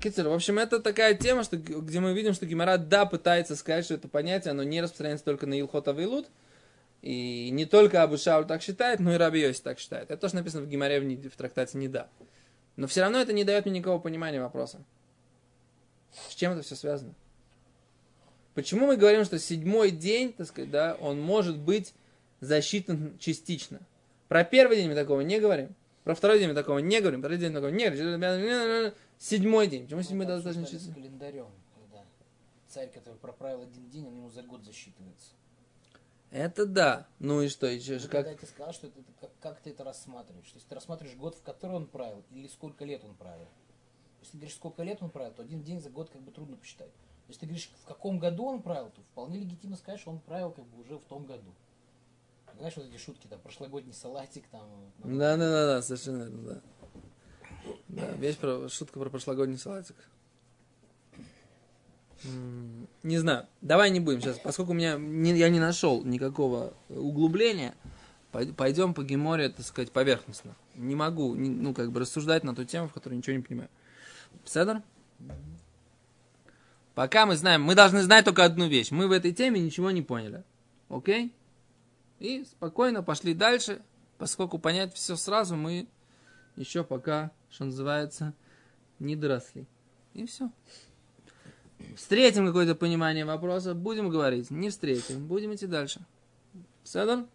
Кицер, 0.00 0.28
в 0.28 0.32
общем, 0.32 0.58
это 0.58 0.80
такая 0.80 1.14
тема, 1.14 1.44
что, 1.44 1.58
где 1.58 2.00
мы 2.00 2.14
видим, 2.14 2.32
что 2.32 2.46
Гимара, 2.46 2.78
да, 2.78 3.04
пытается 3.04 3.54
сказать, 3.54 3.84
что 3.84 3.94
это 3.94 4.08
понятие, 4.08 4.52
оно 4.52 4.62
не 4.62 4.80
распространяется 4.80 5.26
только 5.26 5.46
на 5.46 5.60
Илхота 5.60 5.92
Вейлут, 5.92 6.28
и 7.02 7.50
не 7.50 7.64
только 7.64 8.02
Абу 8.02 8.18
Шауль 8.18 8.46
так 8.46 8.62
считает, 8.62 9.00
но 9.00 9.14
и 9.14 9.16
Раби 9.16 9.40
Йоси 9.40 9.62
так 9.62 9.78
считает. 9.78 10.10
Это 10.10 10.20
тоже 10.20 10.34
написано 10.34 10.62
в 10.64 10.68
Гимаре 10.68 11.00
в, 11.00 11.30
в 11.30 11.36
трактате 11.36 11.78
«Не 11.78 11.88
да». 11.88 12.08
Но 12.76 12.86
все 12.86 13.00
равно 13.00 13.18
это 13.18 13.32
не 13.32 13.44
дает 13.44 13.64
мне 13.64 13.78
никакого 13.78 14.00
понимания 14.00 14.40
вопроса. 14.40 14.82
С 16.28 16.34
чем 16.34 16.52
это 16.52 16.62
все 16.62 16.76
связано? 16.76 17.14
Почему 18.54 18.86
мы 18.86 18.96
говорим, 18.96 19.24
что 19.24 19.38
седьмой 19.38 19.90
день, 19.90 20.32
так 20.32 20.46
сказать, 20.46 20.70
да, 20.70 20.96
он 21.00 21.20
может 21.20 21.58
быть 21.58 21.94
засчитан 22.40 23.16
частично? 23.18 23.80
Про 24.28 24.44
первый 24.44 24.76
день 24.76 24.88
мы 24.88 24.94
такого 24.94 25.20
не 25.20 25.40
говорим. 25.40 25.74
Про 26.04 26.14
второй 26.14 26.38
день 26.38 26.48
мы 26.48 26.54
такого 26.54 26.78
не 26.78 27.00
говорим. 27.00 27.20
Про 27.20 27.28
третий 27.28 27.44
день 27.44 27.54
такого 27.54 27.70
не 27.70 27.88
говорим. 27.88 28.92
Седьмой 29.18 29.66
день. 29.66 29.84
Почему 29.84 30.02
седьмой 30.02 30.26
ну, 30.26 30.40
должен 30.40 30.66
считаться? 30.66 30.92
календарем, 30.92 31.48
когда 31.74 32.04
царь, 32.68 32.90
который 32.90 33.16
проправил 33.16 33.62
один 33.62 33.88
день, 33.90 34.06
он 34.06 34.16
ему 34.16 34.30
за 34.30 34.42
год 34.42 34.64
засчитывается. 34.64 35.30
Это 36.30 36.64
да. 36.64 37.08
Ну 37.18 37.42
и 37.42 37.48
что, 37.48 37.66
еще 37.66 37.98
же 37.98 38.08
как... 38.08 38.26
Тебе 38.26 38.46
сказал, 38.46 38.72
что 38.72 38.86
это, 38.86 39.00
как, 39.20 39.30
как 39.40 39.60
ты 39.60 39.70
это 39.70 39.82
рассматриваешь. 39.82 40.48
То 40.50 40.56
есть 40.56 40.68
ты 40.68 40.74
рассматриваешь 40.74 41.16
год, 41.16 41.34
в 41.34 41.42
который 41.42 41.76
он 41.76 41.86
правил, 41.86 42.24
или 42.30 42.46
сколько 42.46 42.84
лет 42.84 43.04
он 43.04 43.14
правил. 43.14 43.48
Если 44.20 44.32
ты 44.32 44.38
говоришь, 44.38 44.56
сколько 44.56 44.82
лет 44.82 45.02
он 45.02 45.10
правил, 45.10 45.32
то 45.32 45.42
один 45.42 45.62
день 45.62 45.80
за 45.80 45.90
год 45.90 46.10
как 46.10 46.22
бы 46.22 46.30
трудно 46.30 46.56
посчитать. 46.56 46.90
Если 47.26 47.40
ты 47.40 47.46
говоришь, 47.46 47.70
в 47.82 47.86
каком 47.86 48.18
году 48.18 48.44
он 48.46 48.62
правил, 48.62 48.90
то 48.90 49.02
вполне 49.02 49.38
легитимно 49.38 49.76
сказать, 49.76 50.00
что 50.00 50.10
он 50.10 50.20
правил 50.20 50.52
как 50.52 50.66
бы 50.66 50.80
уже 50.80 50.98
в 50.98 51.04
том 51.04 51.26
году. 51.26 51.54
Знаешь, 52.56 52.76
вот 52.76 52.86
эти 52.86 52.96
шутки, 52.96 53.26
там, 53.26 53.40
прошлогодний 53.40 53.94
салатик, 53.94 54.46
там... 54.48 54.68
Да, 54.98 55.36
да, 55.36 55.50
да, 55.50 55.66
да, 55.66 55.82
совершенно 55.82 56.24
верно, 56.24 56.42
да. 56.42 56.62
Да, 57.88 58.10
вещь 58.12 58.36
про, 58.36 58.68
шутка 58.68 58.98
про 58.98 59.10
прошлогодний 59.10 59.58
салатик. 59.58 59.96
Не 63.02 63.18
знаю. 63.18 63.46
Давай 63.60 63.90
не 63.90 64.00
будем 64.00 64.20
сейчас, 64.20 64.38
поскольку 64.38 64.72
у 64.72 64.74
меня 64.74 64.96
не, 64.98 65.36
я 65.36 65.48
не 65.48 65.60
нашел 65.60 66.04
никакого 66.04 66.74
углубления, 66.88 67.74
пойдем 68.30 68.94
по 68.94 69.02
Геморе, 69.02 69.48
так 69.48 69.64
сказать, 69.64 69.90
поверхностно. 69.90 70.54
Не 70.74 70.94
могу, 70.94 71.34
ну, 71.34 71.74
как 71.74 71.90
бы 71.92 72.00
рассуждать 72.00 72.44
на 72.44 72.54
ту 72.54 72.64
тему, 72.64 72.88
в 72.88 72.92
которой 72.92 73.14
ничего 73.14 73.36
не 73.36 73.42
понимаю. 73.42 73.70
Седор? 74.44 74.82
Пока 76.94 77.24
мы 77.24 77.36
знаем, 77.36 77.62
мы 77.62 77.74
должны 77.74 78.02
знать 78.02 78.24
только 78.24 78.44
одну 78.44 78.68
вещь. 78.68 78.90
Мы 78.90 79.08
в 79.08 79.12
этой 79.12 79.32
теме 79.32 79.60
ничего 79.60 79.90
не 79.90 80.02
поняли. 80.02 80.44
Окей? 80.88 81.32
И 82.18 82.44
спокойно 82.44 83.02
пошли 83.02 83.32
дальше, 83.32 83.80
поскольку 84.18 84.58
понять 84.58 84.94
все 84.94 85.16
сразу 85.16 85.56
мы 85.56 85.88
еще 86.56 86.84
пока, 86.84 87.30
что 87.50 87.64
называется, 87.64 88.34
не 88.98 89.16
доросли. 89.16 89.66
И 90.12 90.26
все. 90.26 90.50
Встретим 91.96 92.46
какое-то 92.46 92.74
понимание 92.74 93.24
вопроса, 93.24 93.74
будем 93.74 94.08
говорить. 94.08 94.50
Не 94.50 94.70
встретим, 94.70 95.26
будем 95.26 95.54
идти 95.54 95.66
дальше. 95.66 96.00
Седор? 96.84 97.26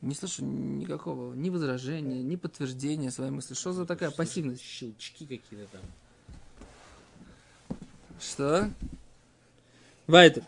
Не 0.00 0.14
слышу 0.14 0.44
никакого 0.44 1.32
ни 1.34 1.48
возражения, 1.48 2.22
ни 2.22 2.34
подтверждения 2.34 3.10
своей 3.10 3.30
мысли. 3.30 3.54
Что 3.54 3.72
за 3.72 3.86
такая 3.86 4.10
пассивность? 4.10 4.62
Щелчки 4.62 5.26
какие-то 5.26 5.68
там. 5.70 7.78
Что? 8.20 8.70
Вайтер. 10.08 10.42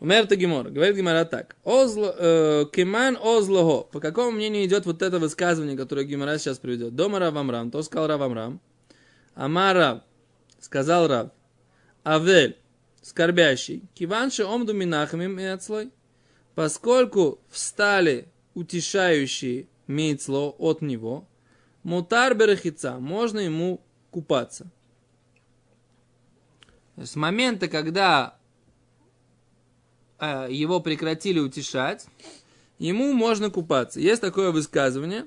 Умер 0.00 0.26
Гемор. 0.28 0.70
Говорит 0.70 0.96
Гемора 0.96 1.24
так. 1.24 1.56
Озло, 1.64 2.14
э, 2.16 2.64
кеман 2.72 3.18
озлого. 3.20 3.82
По 3.82 4.00
какому 4.00 4.30
мнению 4.30 4.64
идет 4.64 4.86
вот 4.86 5.02
это 5.02 5.18
высказывание, 5.18 5.76
которое 5.76 6.06
Гемора 6.06 6.38
сейчас 6.38 6.58
приведет? 6.58 6.94
Дома 6.94 7.18
Рав 7.18 7.36
Амрам. 7.36 7.70
То 7.70 7.82
сказал 7.82 8.06
Рав 8.06 8.22
Амрам. 8.22 8.60
Сказал 10.58 11.08
Рав. 11.08 11.30
Авель. 12.04 12.58
Скорбящий. 13.02 13.84
Киванши 13.94 14.44
омду 14.44 14.74
минахамим 14.74 15.38
и. 15.38 15.90
Поскольку 16.54 17.38
встали 17.48 18.28
утешающие 18.54 19.68
мейцло 19.86 20.54
от 20.58 20.82
него, 20.82 21.26
мутар 21.84 22.34
берахица, 22.34 22.98
можно 22.98 23.38
ему 23.38 23.80
купаться. 24.10 24.66
С 26.96 27.14
момента, 27.14 27.68
когда 27.68 28.36
э, 30.18 30.48
его 30.50 30.80
прекратили 30.80 31.38
утешать, 31.38 32.06
ему 32.78 33.12
можно 33.12 33.50
купаться. 33.50 34.00
Есть 34.00 34.20
такое 34.20 34.50
высказывание. 34.50 35.26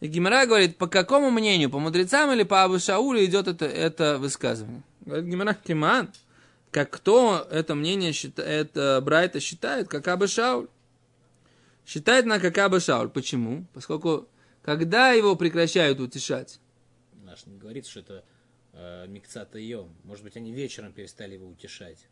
И 0.00 0.08
Гимара 0.08 0.44
говорит, 0.44 0.76
по 0.76 0.88
какому 0.88 1.30
мнению, 1.30 1.70
по 1.70 1.78
мудрецам 1.78 2.30
или 2.32 2.42
по 2.42 2.62
Абу 2.62 2.78
Шаулю 2.78 3.24
идет 3.24 3.48
это, 3.48 3.64
это 3.64 4.18
высказывание? 4.18 4.82
Говорит 5.00 5.26
Гимара 5.26 5.54
Киман, 5.54 6.12
как 6.70 6.90
кто 6.90 7.46
это 7.50 7.74
мнение 7.74 8.12
считает, 8.12 8.70
это 8.70 9.00
Брайта 9.02 9.40
считает, 9.40 9.88
как 9.88 10.06
Абу 10.08 10.26
Шауль. 10.26 10.68
Считает 11.86 12.26
на 12.26 12.40
как 12.40 12.58
Абу 12.58 12.78
Шауль. 12.78 13.08
Почему? 13.08 13.64
Поскольку, 13.72 14.28
когда 14.62 15.12
его 15.12 15.34
прекращают 15.34 15.98
утешать? 16.00 16.60
Наш 17.24 17.46
не 17.46 17.56
говорит, 17.56 17.86
что 17.86 18.00
это 18.00 18.24
э, 18.74 19.06
Микцата 19.08 19.58
Йом. 19.58 19.94
Может 20.04 20.24
быть, 20.24 20.36
они 20.36 20.52
вечером 20.52 20.92
перестали 20.92 21.34
его 21.34 21.46
утешать. 21.48 22.06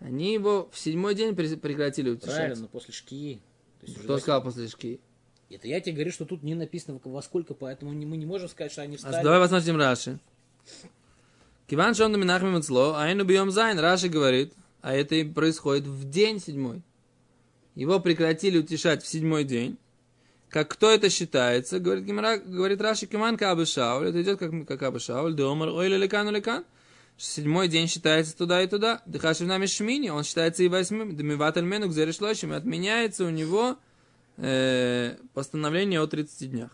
Они 0.00 0.32
его 0.32 0.68
в 0.72 0.78
седьмой 0.78 1.14
день 1.14 1.36
прекратили 1.36 2.10
утешать. 2.10 2.34
Правильно, 2.34 2.62
но 2.62 2.68
после 2.68 2.92
шкии. 2.92 3.40
Кто 4.02 4.18
сказал 4.18 4.42
после 4.42 4.68
шки? 4.68 5.00
Это 5.50 5.68
я 5.68 5.80
тебе 5.80 5.94
говорю, 5.94 6.10
что 6.10 6.24
тут 6.24 6.42
не 6.42 6.54
написано 6.54 7.00
во 7.04 7.22
сколько, 7.22 7.54
поэтому 7.54 7.92
мы 7.92 8.16
не 8.16 8.26
можем 8.26 8.48
сказать, 8.48 8.72
что 8.72 8.82
они 8.82 8.96
встали. 8.96 9.14
А 9.14 9.22
давай 9.22 9.40
посмотрим 9.40 9.76
Раши. 9.76 10.18
Киван 11.68 11.94
Шон 11.94 12.12
Доминахми 12.12 12.50
Мацло, 12.50 12.96
Айну 12.96 13.24
Бьем 13.24 13.50
Зайн, 13.50 13.78
Раши 13.78 14.08
говорит, 14.08 14.52
а 14.82 14.94
это 14.94 15.24
происходит 15.24 15.86
в 15.86 16.08
день 16.08 16.40
седьмой. 16.40 16.82
Его 17.74 18.00
прекратили 18.00 18.58
утешать 18.58 19.02
в 19.02 19.06
седьмой 19.06 19.44
день. 19.44 19.76
Как 20.48 20.68
кто 20.68 20.90
это 20.90 21.10
считается? 21.10 21.78
Говорит, 21.78 22.04
Гимара, 22.04 22.38
говорит 22.38 22.80
Раши 22.80 23.06
Киман 23.06 23.36
Кабы 23.36 23.66
Шауль. 23.66 24.08
Это 24.08 24.22
идет 24.22 24.38
как, 24.38 24.50
как 24.66 24.80
Кабы 24.80 25.00
Шауль. 25.00 25.34
Домар 25.34 25.68
ой 25.68 25.88
лекан 25.88 26.30
лекан. 26.30 26.64
Седьмой 27.18 27.68
день 27.68 27.88
считается 27.88 28.36
туда 28.36 28.62
и 28.62 28.66
туда. 28.66 29.02
Дыхашев 29.06 29.46
нами 29.46 29.66
шмини. 29.66 30.08
Он 30.08 30.22
считается 30.22 30.62
и 30.62 30.68
восьмым. 30.68 31.16
Дымиват 31.16 31.56
альмену 31.56 31.88
гзерешлощим. 31.88 32.52
Отменяется 32.52 33.24
у 33.24 33.30
него 33.30 33.76
э, 34.36 35.16
постановление 35.34 36.00
о 36.00 36.06
30 36.06 36.50
днях. 36.50 36.70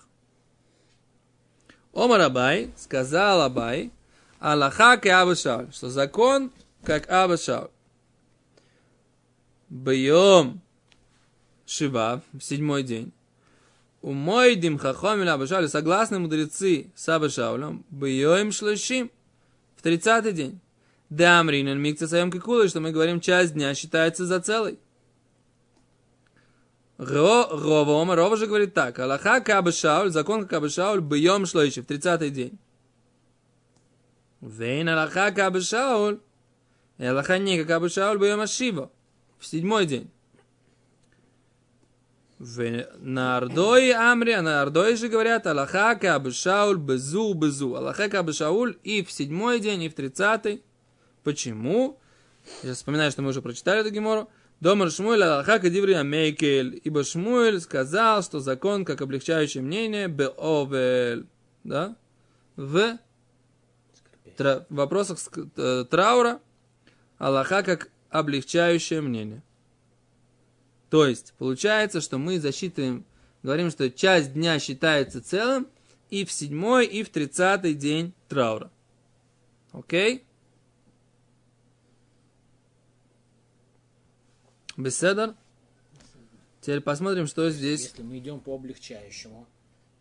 Омар 1.92 2.20
Абай, 2.20 2.70
сказал 2.76 3.42
Абай, 3.42 3.90
Аллаха 4.38 4.96
к 4.96 5.06
Абу 5.06 5.34
Шауль, 5.34 5.72
что 5.72 5.90
закон 5.90 6.50
как 6.84 7.10
Абу 7.10 7.36
Шауль. 7.36 7.68
Бьем 9.68 10.60
Шива, 11.66 12.22
в 12.32 12.40
седьмой 12.40 12.82
день. 12.82 13.12
У 14.00 14.12
мой 14.12 14.56
дим 14.56 14.78
хахом 14.78 15.20
или 15.20 15.28
Абашауль, 15.28 15.68
согласны 15.68 16.18
мудрецы 16.18 16.90
с 16.96 17.08
Абашаулем, 17.08 17.84
бьем 17.90 18.52
шлышим, 18.52 19.10
в 19.76 19.82
тридцатый 19.82 20.32
день. 20.32 20.60
Да, 21.08 21.40
Амринен, 21.40 21.78
микца 21.78 22.08
саем 22.08 22.32
кикулы, 22.32 22.68
что 22.68 22.80
мы 22.80 22.90
говорим, 22.90 23.20
часть 23.20 23.52
дня 23.52 23.74
считается 23.74 24.24
за 24.24 24.40
целый. 24.40 24.78
Рова, 27.02 28.14
Рова 28.14 28.36
же 28.36 28.46
говорит 28.46 28.74
так. 28.74 28.98
Аллаха 28.98 29.40
Кабашауль, 29.40 30.10
закон 30.10 30.46
Кабашауль, 30.46 31.00
бьем 31.00 31.46
шлойши, 31.46 31.82
в 31.82 31.86
тридцатый 31.86 32.30
день. 32.30 32.58
Вейн 34.40 34.88
Аллаха 34.88 35.32
Кабашауль, 35.32 36.20
Аллаха 36.98 37.38
не 37.38 37.64
Кабашауль, 37.64 38.18
бьем 38.18 38.40
Ашива, 38.40 38.90
в 39.38 39.46
седьмой 39.46 39.86
день. 39.86 40.10
В 42.38 42.86
Нардой 42.98 43.92
Амри, 43.92 44.36
на 44.36 44.62
Ардой 44.62 44.96
же 44.96 45.08
говорят, 45.08 45.46
Аллаха 45.46 45.96
Кабшауль 45.96 46.76
Безу 46.76 47.34
Безу. 47.34 47.74
Аллаха 47.74 48.08
Кабшауль 48.08 48.76
и 48.84 49.04
в 49.04 49.10
седьмой 49.10 49.60
день, 49.60 49.82
и 49.82 49.88
в 49.88 49.94
тридцатый. 49.94 50.62
Почему? 51.24 51.98
Я 52.62 52.74
вспоминаю, 52.74 53.10
что 53.10 53.22
мы 53.22 53.30
уже 53.30 53.42
прочитали 53.42 53.80
эту 53.80 53.90
гемору. 53.90 54.28
Домар 54.62 54.92
Шмуэль 54.92 55.24
Аллаха 55.24 55.58
Кадиври 55.58 55.94
Амейкель. 55.94 56.80
Ибо 56.84 57.02
Шмуэль 57.02 57.60
сказал, 57.60 58.22
что 58.22 58.38
закон, 58.38 58.84
как 58.84 59.00
облегчающее 59.02 59.60
мнение, 59.60 60.06
Беовель. 60.06 61.26
Да? 61.64 61.96
В 62.54 62.96
тра- 64.36 64.64
вопросах 64.68 65.18
э, 65.56 65.84
траура 65.90 66.40
Аллаха 67.18 67.64
как 67.64 67.90
облегчающее 68.08 69.00
мнение. 69.00 69.42
То 70.90 71.08
есть, 71.08 71.34
получается, 71.38 72.00
что 72.00 72.18
мы 72.18 72.38
засчитываем, 72.38 73.04
говорим, 73.42 73.68
что 73.68 73.90
часть 73.90 74.32
дня 74.32 74.60
считается 74.60 75.20
целым 75.20 75.66
и 76.08 76.24
в 76.24 76.30
седьмой, 76.30 76.86
и 76.86 77.02
в 77.02 77.08
тридцатый 77.08 77.74
день 77.74 78.12
траура. 78.28 78.70
Окей? 79.72 80.24
Беседер? 84.76 85.34
Теперь 86.60 86.80
посмотрим, 86.80 87.26
что 87.26 87.50
здесь. 87.50 87.82
Если 87.82 88.02
мы 88.02 88.18
идем 88.18 88.40
по 88.40 88.54
облегчающему, 88.54 89.46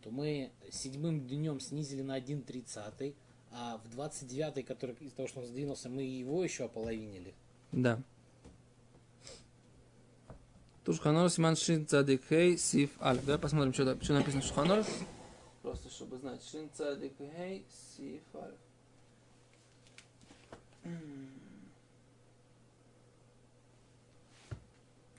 то 0.01 0.11
мы 0.11 0.51
седьмым 0.71 1.27
днем 1.27 1.59
снизили 1.59 2.03
на 2.03 2.15
1 2.15 2.43
тридцатый, 2.43 3.15
а 3.51 3.77
в 3.83 3.89
29 3.89 4.65
который 4.65 4.95
из-за 4.99 5.15
того, 5.15 5.27
что 5.27 5.39
он 5.41 5.47
сдвинулся, 5.47 5.89
мы 5.89 6.03
его 6.03 6.43
еще 6.43 6.65
ополовинили. 6.65 7.33
Да. 7.71 8.01
Тут 10.85 10.95
Шуханор 10.95 11.29
Симан 11.29 11.55
Шин 11.55 11.85
Цадик 11.85 12.23
Хей 12.29 12.57
Сиф 12.57 12.91
Алиф. 13.01 13.25
Давай 13.25 13.39
посмотрим, 13.39 13.73
что, 13.73 14.01
что 14.01 14.13
написано 14.13 14.41
в 14.41 14.45
Шуханоре. 14.45 14.85
Просто 15.61 15.89
чтобы 15.89 16.17
знать. 16.17 16.43
Шин 16.43 16.69
Цадик 16.73 17.13
Хей 17.17 17.65
Сиф 17.95 18.23
Алиф. 18.35 18.57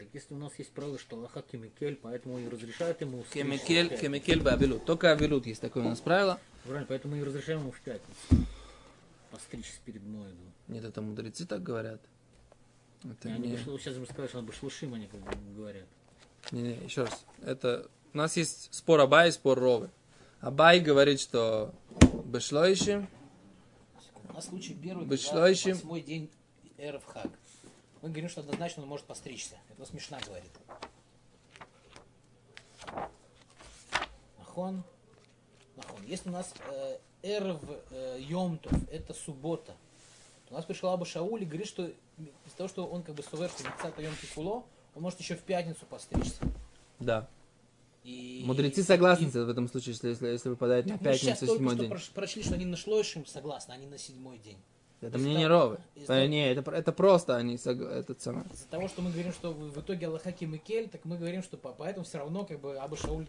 Так 0.03 0.15
если 0.15 0.35
у 0.35 0.39
нас 0.39 0.53
есть 0.59 0.73
правило, 0.73 0.99
что 0.99 1.17
Аллаха 1.17 1.43
Кемикель, 1.43 1.95
поэтому 1.95 2.39
и 2.39 2.49
разрешают 2.49 3.01
ему 3.01 3.23
пятницу. 3.23 3.65
кемекель 4.01 4.43
бабилут. 4.43 4.85
Только 4.85 5.13
авилут 5.13 5.47
есть 5.47 5.61
такое 5.61 5.85
у 5.85 5.89
нас 5.89 6.01
правило. 6.01 6.41
Правильно, 6.65 6.87
поэтому 6.89 7.17
и 7.17 7.23
разрешаем 7.23 7.61
ему 7.61 7.71
в 7.71 7.81
пятницу. 7.81 8.47
Постричься 9.31 9.79
перед 9.85 10.03
Моеду. 10.03 10.37
Нет, 10.67 10.85
это 10.85 11.01
мудрецы 11.03 11.47
так 11.47 11.63
говорят. 11.63 12.01
Это 13.05 13.31
не 13.31 13.49
не... 13.49 13.57
вышло, 13.57 13.79
сейчас 13.79 13.97
мы 13.97 14.07
сказали, 14.07 14.29
что 14.29 14.41
надо 14.41 14.53
шлушим, 14.53 14.95
они 14.95 15.07
как 15.07 15.21
бы 15.21 15.55
говорят. 15.55 15.87
Не, 16.51 16.63
не, 16.63 16.75
еще 16.85 17.05
раз. 17.05 17.25
Это... 17.43 17.89
У 18.13 18.19
нас 18.19 18.37
есть 18.37 18.75
спор 18.75 19.01
Абай 19.01 19.29
и 19.29 19.33
спор 19.33 19.59
Ровы. 19.59 19.89
Абай 20.41 20.81
говорит, 20.81 21.21
что 21.21 21.73
Бешлоишим, 22.25 23.09
У 24.29 24.33
нас 24.33 24.47
случай 24.49 24.75
первый, 24.75 25.07
восьмой 25.07 26.03
день 26.03 26.29
Эров 26.77 27.05
Хаг. 27.05 27.31
Мы 28.03 28.09
говорим, 28.09 28.29
что 28.29 28.41
однозначно 28.41 28.83
он 28.83 28.89
может 28.89 29.07
постричься. 29.07 29.57
Это 29.71 29.87
смешно 29.87 30.19
говорит. 30.27 30.51
Нахон. 34.39 34.83
Нахон. 35.77 36.03
Если 36.07 36.29
у 36.29 36.33
нас 36.33 36.53
э, 36.69 36.99
Эрв 37.23 37.61
э, 37.91 38.19
Йомтов, 38.21 38.73
это 38.91 39.15
суббота, 39.15 39.75
то 40.49 40.55
у 40.55 40.57
нас 40.57 40.65
пришел 40.65 40.91
Аба 40.91 41.07
Шауль 41.07 41.43
и 41.43 41.47
говорит, 41.47 41.69
что 41.69 41.87
из-за 41.87 42.57
того, 42.57 42.69
что 42.69 42.87
он 42.87 43.03
как 43.03 43.15
бы 43.15 43.23
сувершил 43.23 43.59
30 43.81 43.99
Йом 43.99 44.15
Кипуло, 44.21 44.65
он 44.95 45.03
может 45.03 45.21
еще 45.21 45.37
в 45.37 45.43
пятницу 45.43 45.87
постричься. 45.87 46.41
да. 46.99 47.29
И, 48.05 48.43
Мудрецы 48.45 48.83
согласны 48.83 49.27
и- 49.27 49.29
в 49.31 49.49
этом 49.49 49.69
случае, 49.69 49.93
если, 49.93 50.09
если, 50.09 50.27
если 50.27 50.49
выпадает 50.49 50.87
на 50.87 50.95
мы 50.95 50.99
сейчас 51.15 51.39
пятницу, 51.39 51.47
только 51.47 51.59
седьмой 51.61 51.75
что 51.77 51.85
день. 51.85 52.13
прочли, 52.15 52.43
что 52.43 52.55
они 52.55 52.65
на 52.65 52.77
шлойшим 52.77 53.25
согласны, 53.27 53.71
а 53.71 53.77
не 53.77 53.87
на 53.87 53.97
седьмой 53.97 54.39
день. 54.39 54.59
Это 55.03 55.19
Из-за 55.19 55.27
мнение 55.27 55.49
Ровы. 55.49 55.81
из-за 55.97 56.15
Э, 56.15 56.29
Не, 56.29 56.53
это, 56.53 56.71
это 56.71 56.93
просто 56.93 57.37
они 57.37 57.57
этот 57.57 58.21
самый. 58.21 58.45
Из-за 58.53 58.69
того, 58.69 58.87
что 58.87 59.03
мы 59.03 59.11
говорим, 59.11 59.33
что 59.33 59.53
в 59.53 59.81
итоге 59.81 60.07
Аллаха 60.07 60.31
Кимикель, 60.31 60.89
так 60.89 61.05
мы 61.05 61.19
говорим, 61.19 61.43
что 61.43 61.57
по- 61.57 61.73
поэтому 61.73 62.05
все 62.05 62.19
равно 62.19 62.45
как 62.45 62.61
бы 62.61 62.77
Аба 62.79 62.97
Шауль 62.97 63.27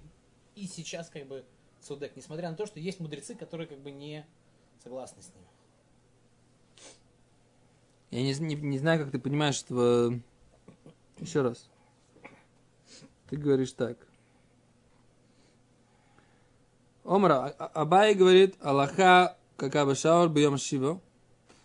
и 0.55 0.67
сейчас 0.67 1.09
как 1.09 1.25
бы 1.25 1.43
Судек, 1.81 2.15
несмотря 2.15 2.49
на 2.51 2.55
то, 2.55 2.65
что 2.67 2.79
есть 2.79 2.99
мудрецы, 2.99 3.33
которые 3.35 3.67
как 3.67 3.79
бы 3.79 3.89
не 3.91 4.25
согласны 4.83 5.21
с 5.21 5.27
ним. 5.33 5.43
Я 8.11 8.21
не, 8.21 8.33
не, 8.39 8.55
не 8.55 8.77
знаю, 8.77 8.99
как 9.03 9.11
ты 9.11 9.17
понимаешь 9.19 9.61
этого... 9.63 10.13
Еще 11.17 11.41
раз. 11.41 11.67
Ты 13.29 13.35
говоришь 13.37 13.71
так. 13.73 13.97
Омра, 17.03 17.53
А- 17.57 17.65
Абай 17.81 18.13
говорит, 18.13 18.55
Аллаха, 18.61 19.35
как 19.57 19.75
Абашаур, 19.75 20.29
бьем 20.29 20.57
Шиво. 20.57 21.01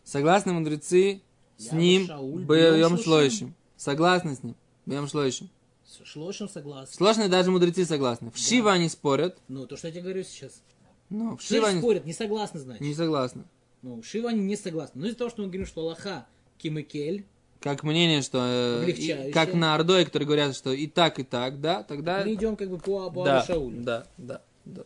Согласны 0.08 0.54
мудрецы 0.54 1.20
с 1.58 1.70
ним, 1.70 2.06
Шлоишим. 2.06 2.98
Шлоишим. 2.98 3.54
Согласны 3.76 4.36
с 4.36 4.42
ним, 4.42 4.54
бьем 4.86 5.06
Шлоишим. 5.06 5.50
С 5.84 6.50
согласны. 6.50 6.94
Сложные 6.94 7.28
даже 7.28 7.50
мудрецы 7.50 7.84
согласны. 7.84 8.30
В 8.30 8.38
Шива 8.38 8.72
они 8.72 8.88
спорят, 8.88 9.36
Ну, 9.48 9.66
то, 9.66 9.76
что 9.76 9.88
я 9.88 9.92
тебе 9.92 10.04
говорю 10.04 10.22
сейчас. 10.24 10.62
но 11.10 11.36
в 11.36 11.42
Шива 11.42 11.68
они 11.68 11.80
спорят, 11.80 12.06
не 12.06 12.14
согласны, 12.14 12.58
значит. 12.60 12.80
не 12.80 12.94
согласны. 12.94 13.44
Ну, 13.82 14.02
Шива 14.02 14.30
они 14.30 14.40
не 14.40 14.56
согласны. 14.56 14.98
Но 14.98 15.08
из-за 15.08 15.18
того, 15.18 15.28
что 15.28 15.42
мы 15.42 15.48
говорим, 15.48 15.66
что 15.66 15.82
Аллаха 15.82 16.26
Кимикель, 16.56 17.26
Как 17.60 17.82
мнение, 17.82 18.22
что... 18.22 18.38
э, 18.42 19.30
как 19.30 19.52
на 19.52 19.74
Ордое, 19.74 20.06
которые 20.06 20.26
говорят, 20.26 20.56
что 20.56 20.72
и 20.72 20.86
так, 20.86 21.18
и 21.18 21.22
так, 21.22 21.60
да, 21.60 21.82
тогда... 21.82 22.24
мы 22.24 22.32
идем 22.32 22.56
как 22.56 22.70
бы 22.70 22.78
по, 22.78 23.10
по 23.10 23.26
да, 23.26 23.44
Шаулю. 23.44 23.82
да, 23.82 24.06
да, 24.16 24.40
да. 24.64 24.84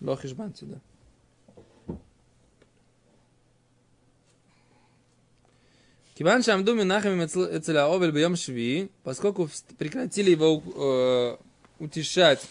Лох 0.00 0.24
Ишбанти, 0.24 0.66
Киван 6.20 6.42
Шамду 6.42 6.74
Минахами 6.74 7.24
Эцеля 7.24 7.86
Овель 7.86 8.10
Бьем 8.10 8.36
Шви, 8.36 8.90
поскольку 9.04 9.48
прекратили 9.78 10.32
его 10.32 10.62
э, 10.76 11.36
утешать 11.82 12.46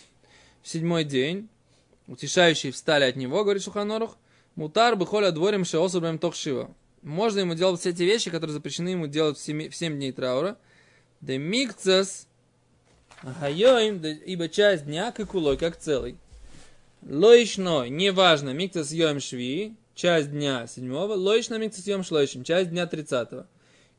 в 0.63 0.67
седьмой 0.67 1.03
день, 1.03 1.47
утешающие 2.07 2.71
встали 2.71 3.03
от 3.03 3.15
него, 3.15 3.43
говорит 3.43 3.61
Шуханорух, 3.61 4.17
Мутар 4.55 4.95
бихоля 4.95 5.29
дворим 5.29 5.65
шеосубрем 5.65 6.17
тохшива. 6.17 6.73
Можно 7.03 7.41
ему 7.41 7.53
делать 7.53 7.79
все 7.79 7.91
эти 7.91 8.01
вещи, 8.01 8.31
которые 8.31 8.55
запрещены 8.55 8.89
ему 8.89 9.05
делать 9.05 9.37
в, 9.37 9.41
семи- 9.47 9.69
в 9.69 9.75
семь 9.75 9.97
дней 9.97 10.13
траура. 10.13 10.57
Де 11.21 11.37
микцас 11.37 12.25
Ахайоим, 13.21 14.01
да- 14.01 14.09
ибо 14.09 14.49
часть 14.49 14.85
дня 14.85 15.11
как 15.11 15.35
улой, 15.35 15.57
как 15.57 15.77
целый. 15.77 16.17
Лоишно, 17.07 17.87
неважно, 17.87 18.49
микцас 18.49 18.91
йом 18.91 19.19
шви, 19.19 19.75
часть 19.93 20.31
дня 20.31 20.65
седьмого, 20.65 21.13
лоишно 21.13 21.59
микцас 21.59 21.85
йом 21.85 22.03
шлоишим, 22.03 22.43
часть 22.43 22.71
дня 22.71 22.87
тридцатого. 22.87 23.45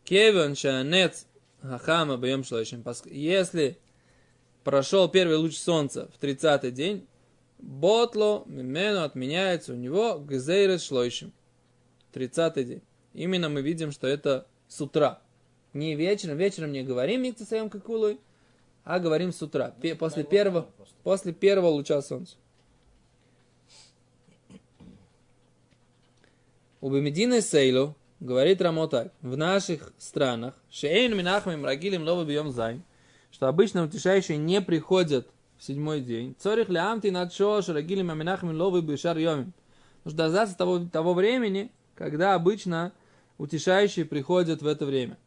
Кевен 0.05 0.55
шанец 0.55 1.27
хахама 1.63 2.17
бьем 2.17 2.45
шлоишим. 2.45 2.81
Пос- 2.83 3.09
Если 3.13 3.79
прошел 4.65 5.09
первый 5.09 5.37
луч 5.37 5.57
солнца 5.57 6.11
в 6.15 6.19
тридцатый 6.19 6.71
день, 6.71 7.07
ботло 7.59 8.43
мимену 8.47 9.03
отменяется 9.05 9.73
у 9.73 9.77
него 9.77 10.19
гзейрес 10.19 10.83
шлоишим. 10.83 11.33
Тридцатый 12.13 12.65
день. 12.65 12.83
Именно 13.15 13.49
мы 13.49 13.63
видим, 13.63 13.93
что 13.93 14.07
это 14.07 14.47
с 14.69 14.81
утра. 14.81 15.21
Не 15.73 15.95
вечером, 15.95 16.37
вечером 16.39 16.73
не 16.73 16.83
говорим 16.83 17.23
микцас 17.23 17.53
йом 17.53 17.71
какулой, 17.71 18.19
а 18.85 18.99
говорим 18.99 19.33
с 19.33 19.41
утра, 19.43 19.73
пе- 19.81 19.95
после 19.95 20.25
первого, 20.25 20.69
после 21.05 21.33
первого 21.33 21.69
луча 21.69 22.01
солнца. 22.03 22.37
У 26.81 26.91
Бемедины 26.91 27.41
Сейлу 27.43 27.95
говорит 28.21 28.61
Рамо 28.63 28.87
так, 28.87 29.13
в 29.23 29.37
наших 29.37 29.93
странах, 29.99 30.55
Шейн 30.71 31.17
Минахмим 31.17 31.65
Рагилим 31.65 32.05
Лова 32.05 32.25
Бьем 32.25 32.53
Зайн, 32.53 32.83
что 33.33 33.49
обычно 33.49 33.85
утешающие 33.85 34.37
не 34.37 34.61
приходят 34.61 35.29
в 35.59 35.65
седьмой 35.65 36.01
день. 36.01 36.35
Цорих 36.39 36.69
Лямти 36.69 37.09
Надшо 37.09 37.63
Шарагилим 37.63 38.11
Аминахмим 38.11 38.57
Лова 38.57 38.81
Бешар 38.81 39.19
Йомим. 39.19 39.53
Что 40.07 40.17
дождаться 40.17 40.57
того, 40.57 40.79
того 40.81 41.13
времени, 41.13 41.71
когда 41.95 42.35
обычно 42.35 42.93
утешающие 43.37 44.05
приходят 44.05 44.63
в 44.63 44.67
это 44.67 44.87
время. 44.87 45.19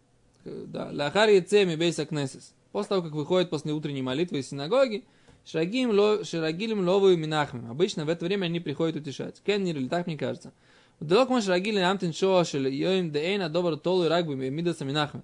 Да, 0.44 0.90
Лахар 0.92 1.30
Яцеми 1.30 1.76
Бейса 1.76 2.06
Кнесис. 2.06 2.54
После 2.72 2.90
того, 2.90 3.04
как 3.04 3.12
выходят 3.14 3.52
после 3.52 3.72
утренней 3.72 4.02
молитвы 4.02 4.40
из 4.40 4.50
синагоги, 4.50 5.04
Шрагим 5.46 5.92
ло, 5.92 6.24
Шрагилим 6.24 6.88
Лову 6.88 7.10
и 7.10 7.16
Минахмим. 7.16 7.70
Обычно 7.70 8.06
в 8.06 8.10
это 8.10 8.26
время 8.26 8.46
они 8.46 8.60
приходят 8.60 8.96
утешать. 8.96 9.42
Кеннер 9.46 9.78
или 9.78 9.88
так 9.88 10.08
мне 10.08 10.18
кажется. 10.18 10.52
Далок 11.04 11.28
мы 11.28 11.42
Шрагили 11.42 11.80
Амтин 11.80 12.14
Шоа 12.14 12.46
Шел 12.46 12.62
Йоим 12.62 13.12
Дейна 13.12 13.50
Добр 13.50 13.78
Толу 13.78 14.06
и 14.06 14.08
Рагби 14.08 14.36
Мидаса 14.36 14.86
Минахмим. 14.86 15.22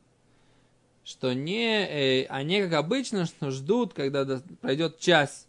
Что 1.05 1.31
не, 1.31 1.85
э, 1.85 2.25
они 2.25 2.61
как 2.61 2.73
обычно 2.73 3.25
что 3.25 3.49
ждут, 3.49 3.93
когда 3.93 4.25
пройдет 4.59 4.99
час 4.99 5.47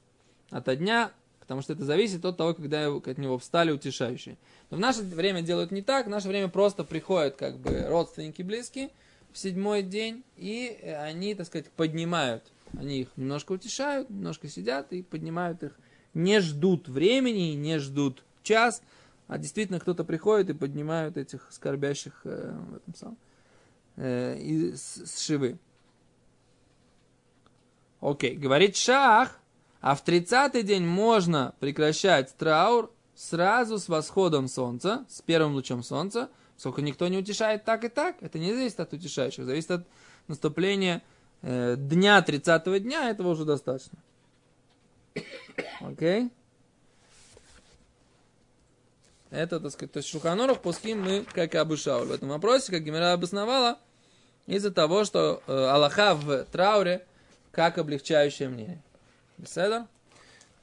от 0.50 0.72
дня, 0.78 1.10
потому 1.40 1.62
что 1.62 1.72
это 1.72 1.84
зависит 1.84 2.24
от 2.24 2.36
того, 2.36 2.54
когда 2.54 2.86
от 2.86 3.18
него 3.18 3.38
встали 3.38 3.72
утешающие. 3.72 4.36
Но 4.70 4.76
в 4.76 4.80
наше 4.80 5.02
время 5.02 5.42
делают 5.42 5.72
не 5.72 5.82
так, 5.82 6.06
в 6.06 6.10
наше 6.10 6.28
время 6.28 6.46
просто 6.46 6.84
приходят 6.84 7.34
как 7.34 7.58
бы 7.58 7.86
родственники 7.88 8.42
близкие 8.42 8.90
в 9.32 9.38
седьмой 9.38 9.82
день, 9.82 10.22
и 10.36 10.78
э, 10.80 10.94
они, 11.02 11.34
так 11.34 11.46
сказать, 11.46 11.68
поднимают 11.72 12.44
Они 12.78 13.00
их 13.00 13.08
немножко 13.16 13.50
утешают, 13.50 14.08
немножко 14.08 14.46
сидят 14.46 14.92
и 14.92 15.02
поднимают 15.02 15.64
их. 15.64 15.76
Не 16.14 16.38
ждут 16.38 16.88
времени, 16.88 17.54
не 17.56 17.80
ждут 17.80 18.22
час, 18.44 18.80
а 19.30 19.38
действительно 19.38 19.78
кто-то 19.78 20.02
приходит 20.02 20.50
и 20.50 20.54
поднимают 20.54 21.16
этих 21.16 21.46
скорбящих 21.52 22.22
э, 22.24 22.52
в 22.52 22.74
этом 22.74 22.94
самом, 22.96 23.18
э, 23.94 24.36
и 24.36 24.72
с, 24.74 25.20
шивы. 25.24 25.56
Окей, 28.00 28.34
говорит 28.34 28.74
Шах, 28.74 29.38
а 29.80 29.94
в 29.94 30.04
30-й 30.04 30.64
день 30.64 30.84
можно 30.84 31.54
прекращать 31.60 32.34
траур 32.36 32.92
сразу 33.14 33.78
с 33.78 33.88
восходом 33.88 34.48
солнца, 34.48 35.06
с 35.08 35.22
первым 35.22 35.52
лучом 35.54 35.84
солнца, 35.84 36.28
сколько 36.56 36.82
никто 36.82 37.06
не 37.06 37.18
утешает 37.18 37.64
так 37.64 37.84
и 37.84 37.88
так, 37.88 38.16
это 38.22 38.40
не 38.40 38.52
зависит 38.52 38.80
от 38.80 38.92
утешающих, 38.92 39.44
зависит 39.44 39.70
от 39.70 39.86
наступления 40.26 41.02
э, 41.42 41.76
дня 41.78 42.20
30 42.20 42.82
дня, 42.82 43.10
этого 43.10 43.28
уже 43.28 43.44
достаточно. 43.44 43.96
Окей? 45.80 46.24
Okay? 46.24 46.30
Это, 49.30 49.60
так 49.60 49.70
сказать, 49.70 49.92
то 49.92 49.98
есть 49.98 50.08
Шуханоров 50.08 50.60
пуским 50.60 51.02
мы, 51.02 51.24
как 51.32 51.54
и 51.54 51.58
Абушауль. 51.58 52.08
В 52.08 52.12
этом 52.12 52.30
вопросе, 52.30 52.72
как 52.72 52.82
Гимера 52.82 53.12
обосновала, 53.12 53.78
из-за 54.46 54.72
того, 54.72 55.04
что 55.04 55.42
э, 55.46 55.52
Аллаха 55.52 56.14
в 56.14 56.44
трауре 56.46 57.06
как 57.52 57.78
облегчающее 57.78 58.48
мнение. 58.48 58.82
Беседа? 59.38 59.86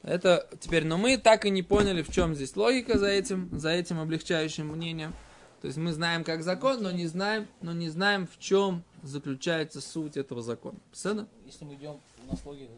Это 0.04 0.48
теперь, 0.60 0.86
но 0.86 0.98
мы 0.98 1.18
так 1.18 1.46
и 1.46 1.50
не 1.50 1.64
поняли, 1.64 2.02
в 2.02 2.12
чем 2.12 2.36
здесь 2.36 2.56
логика 2.56 2.98
за 2.98 3.08
этим, 3.08 3.50
за 3.58 3.70
этим 3.70 4.00
облегчающим 4.00 4.68
мнением. 4.68 5.14
То 5.62 5.68
есть 5.68 5.78
мы 5.78 5.94
знаем 5.94 6.24
как 6.24 6.44
закон, 6.44 6.84
но 6.84 6.92
не 6.92 7.08
знаем, 7.08 7.48
но 7.62 7.72
не 7.72 7.90
знаем, 7.90 8.28
в 8.28 8.38
чем 8.38 8.84
заключается 9.02 9.80
суть 9.82 10.18
этого 10.18 10.42
закона. 10.42 10.78
Беседа? 10.92 11.28
Если 11.46 11.64
мы 11.64 11.76
идем, 11.76 12.00
у 12.26 12.32
нас 12.32 12.46
логика 12.46 12.72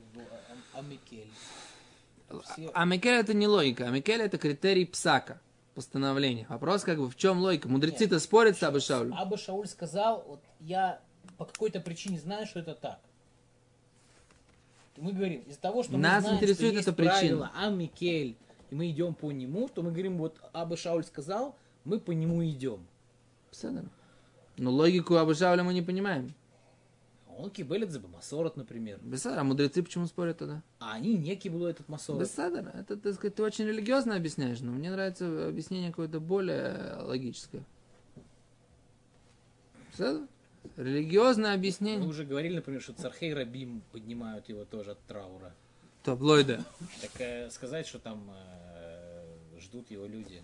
Амикель. 0.73 1.31
Амикель 2.73 3.15
это 3.15 3.33
не 3.33 3.47
логика, 3.47 3.87
Амикель 3.87 4.21
это 4.21 4.37
критерий 4.37 4.85
псака 4.85 5.41
постановление. 5.79 6.45
Вопрос 6.49 6.83
как 6.83 6.97
бы 6.97 7.09
в 7.09 7.15
чем 7.15 7.39
логика? 7.39 7.69
Мудрецы-то 7.69 8.19
спорят 8.19 8.57
с 8.57 8.63
Абы 8.63 8.81
Шаулем. 8.81 9.13
Абы 9.13 9.37
Шауль 9.37 9.65
сказал, 9.65 10.25
вот 10.27 10.41
я 10.59 10.99
по 11.37 11.45
какой-то 11.45 11.79
причине 11.79 12.19
знаю, 12.19 12.45
что 12.47 12.59
это 12.59 12.75
так. 12.75 12.99
Мы 14.97 15.13
говорим, 15.13 15.41
из-за 15.47 15.61
того, 15.61 15.83
что 15.83 15.97
Нас 15.97 16.15
мы 16.15 16.21
знаем, 16.21 16.37
интересует 16.37 16.71
что 16.73 16.81
эта 16.81 16.91
причина. 16.91 17.15
правило 17.15 17.51
А 17.55 17.69
Микель, 17.69 18.35
и 18.69 18.75
мы 18.75 18.89
идем 18.89 19.13
по 19.13 19.31
нему, 19.31 19.69
то 19.69 19.81
мы 19.81 19.91
говорим, 19.91 20.17
вот 20.17 20.37
Абы 20.51 20.75
Шауль 20.75 21.05
сказал, 21.05 21.55
мы 21.85 22.01
по 22.01 22.11
нему 22.11 22.45
идем. 22.45 22.85
Но 24.57 24.71
логику 24.71 25.15
Абы 25.15 25.33
Шауля 25.33 25.63
мы 25.63 25.73
не 25.73 25.81
понимаем. 25.81 26.33
Он 27.39 27.49
кибелит 27.49 27.89
за 27.89 28.01
Масорот, 28.01 28.57
например. 28.57 28.99
Бесадр, 29.01 29.39
а 29.39 29.43
мудрецы 29.45 29.81
почему 29.81 30.07
спорят 30.07 30.39
тогда? 30.39 30.61
А 30.79 30.95
они 30.95 31.15
не 31.15 31.37
кибелу 31.37 31.67
этот 31.67 31.87
Масорот. 31.87 32.21
Бесадр, 32.21 32.69
это, 32.73 32.97
так 32.97 33.13
сказать, 33.13 33.35
ты 33.35 33.43
очень 33.43 33.65
религиозно 33.65 34.17
объясняешь, 34.17 34.59
но 34.59 34.73
мне 34.73 34.91
нравится 34.91 35.47
объяснение 35.47 35.91
какое-то 35.91 36.19
более 36.19 36.97
логическое. 37.01 37.63
Бесадр? 39.93 40.27
Религиозное 40.75 41.53
объяснение. 41.53 42.03
Мы 42.03 42.09
уже 42.09 42.25
говорили, 42.25 42.55
например, 42.55 42.81
что 42.81 42.91
Цархей 42.91 43.33
Рабим 43.33 43.83
поднимают 43.93 44.49
его 44.49 44.65
тоже 44.65 44.91
от 44.91 44.99
траура. 45.07 45.53
Таблоида. 46.03 46.65
Так 47.01 47.21
э, 47.21 47.49
сказать, 47.51 47.87
что 47.87 47.99
там 47.99 48.29
э, 48.29 49.59
ждут 49.61 49.89
его 49.91 50.05
люди. 50.05 50.43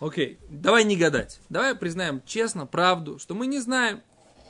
Окей, 0.00 0.38
давай 0.50 0.82
не 0.82 0.96
гадать. 0.96 1.40
Давай 1.48 1.76
признаем 1.76 2.20
честно 2.26 2.66
правду, 2.66 3.20
что 3.20 3.34
мы 3.34 3.46
не 3.46 3.60
знаем, 3.60 4.02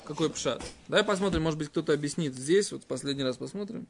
какой 0.04 0.30
пшат? 0.30 0.62
Давай 0.88 1.04
посмотрим, 1.04 1.42
может 1.42 1.58
быть, 1.58 1.68
кто-то 1.68 1.92
объяснит 1.92 2.34
здесь. 2.34 2.72
Вот 2.72 2.84
последний 2.84 3.24
раз 3.24 3.36
посмотрим. 3.36 3.86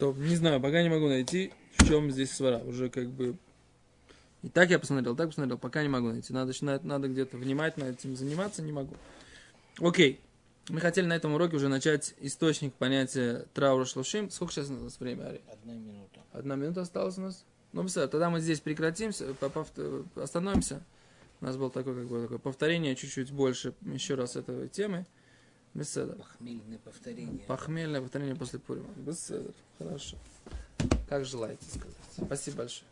То, 0.00 0.14
не 0.14 0.34
знаю, 0.34 0.62
пока 0.62 0.82
не 0.82 0.88
могу 0.88 1.08
найти, 1.08 1.52
в 1.76 1.86
чем 1.86 2.10
здесь 2.10 2.32
свара. 2.32 2.58
Уже 2.58 2.88
как 2.88 3.08
бы... 3.08 3.36
И 4.42 4.48
так 4.48 4.70
я 4.70 4.78
посмотрел, 4.78 5.14
так 5.14 5.28
посмотрел, 5.28 5.58
пока 5.58 5.82
не 5.82 5.90
могу 5.90 6.08
найти. 6.08 6.32
Надо, 6.32 6.54
надо, 6.62 6.86
надо 6.86 7.08
где-то 7.08 7.36
внимательно 7.36 7.84
этим 7.84 8.16
заниматься, 8.16 8.62
не 8.62 8.72
могу. 8.72 8.96
Окей. 9.78 10.18
Мы 10.70 10.80
хотели 10.80 11.04
на 11.04 11.12
этом 11.12 11.34
уроке 11.34 11.56
уже 11.56 11.68
начать 11.68 12.14
источник 12.20 12.72
понятия 12.72 13.46
траура 13.52 13.84
шлушим. 13.84 14.30
Сколько 14.30 14.54
сейчас 14.54 14.70
у 14.70 14.74
нас 14.74 14.98
время, 14.98 15.28
Ари? 15.28 15.42
Одна 15.52 15.74
минута. 15.74 16.20
Одна 16.32 16.56
минута 16.56 16.80
осталась 16.80 17.18
у 17.18 17.20
нас? 17.20 17.44
Ну, 17.72 17.86
все, 17.86 18.06
тогда 18.08 18.30
мы 18.30 18.40
здесь 18.40 18.60
прекратимся, 18.60 19.34
остановимся. 20.16 20.82
У 21.42 21.44
нас 21.44 21.58
было 21.58 21.70
такое, 21.70 21.94
как 21.94 22.08
бы, 22.08 22.22
такое 22.22 22.38
повторение 22.38 22.96
чуть-чуть 22.96 23.32
больше 23.32 23.74
еще 23.82 24.14
раз 24.14 24.36
этой 24.36 24.68
темы. 24.68 25.04
Беседа. 25.74 26.14
Похмельное 26.14 26.78
повторение. 26.78 27.46
Похмельное 27.46 28.00
повторение 28.00 28.34
после 28.34 28.58
Пурима. 28.58 28.88
Беседа. 28.96 29.52
Хорошо. 29.78 30.16
Как 31.08 31.24
желаете 31.24 31.64
сказать. 31.64 31.96
Спасибо 32.26 32.58
большое. 32.58 32.88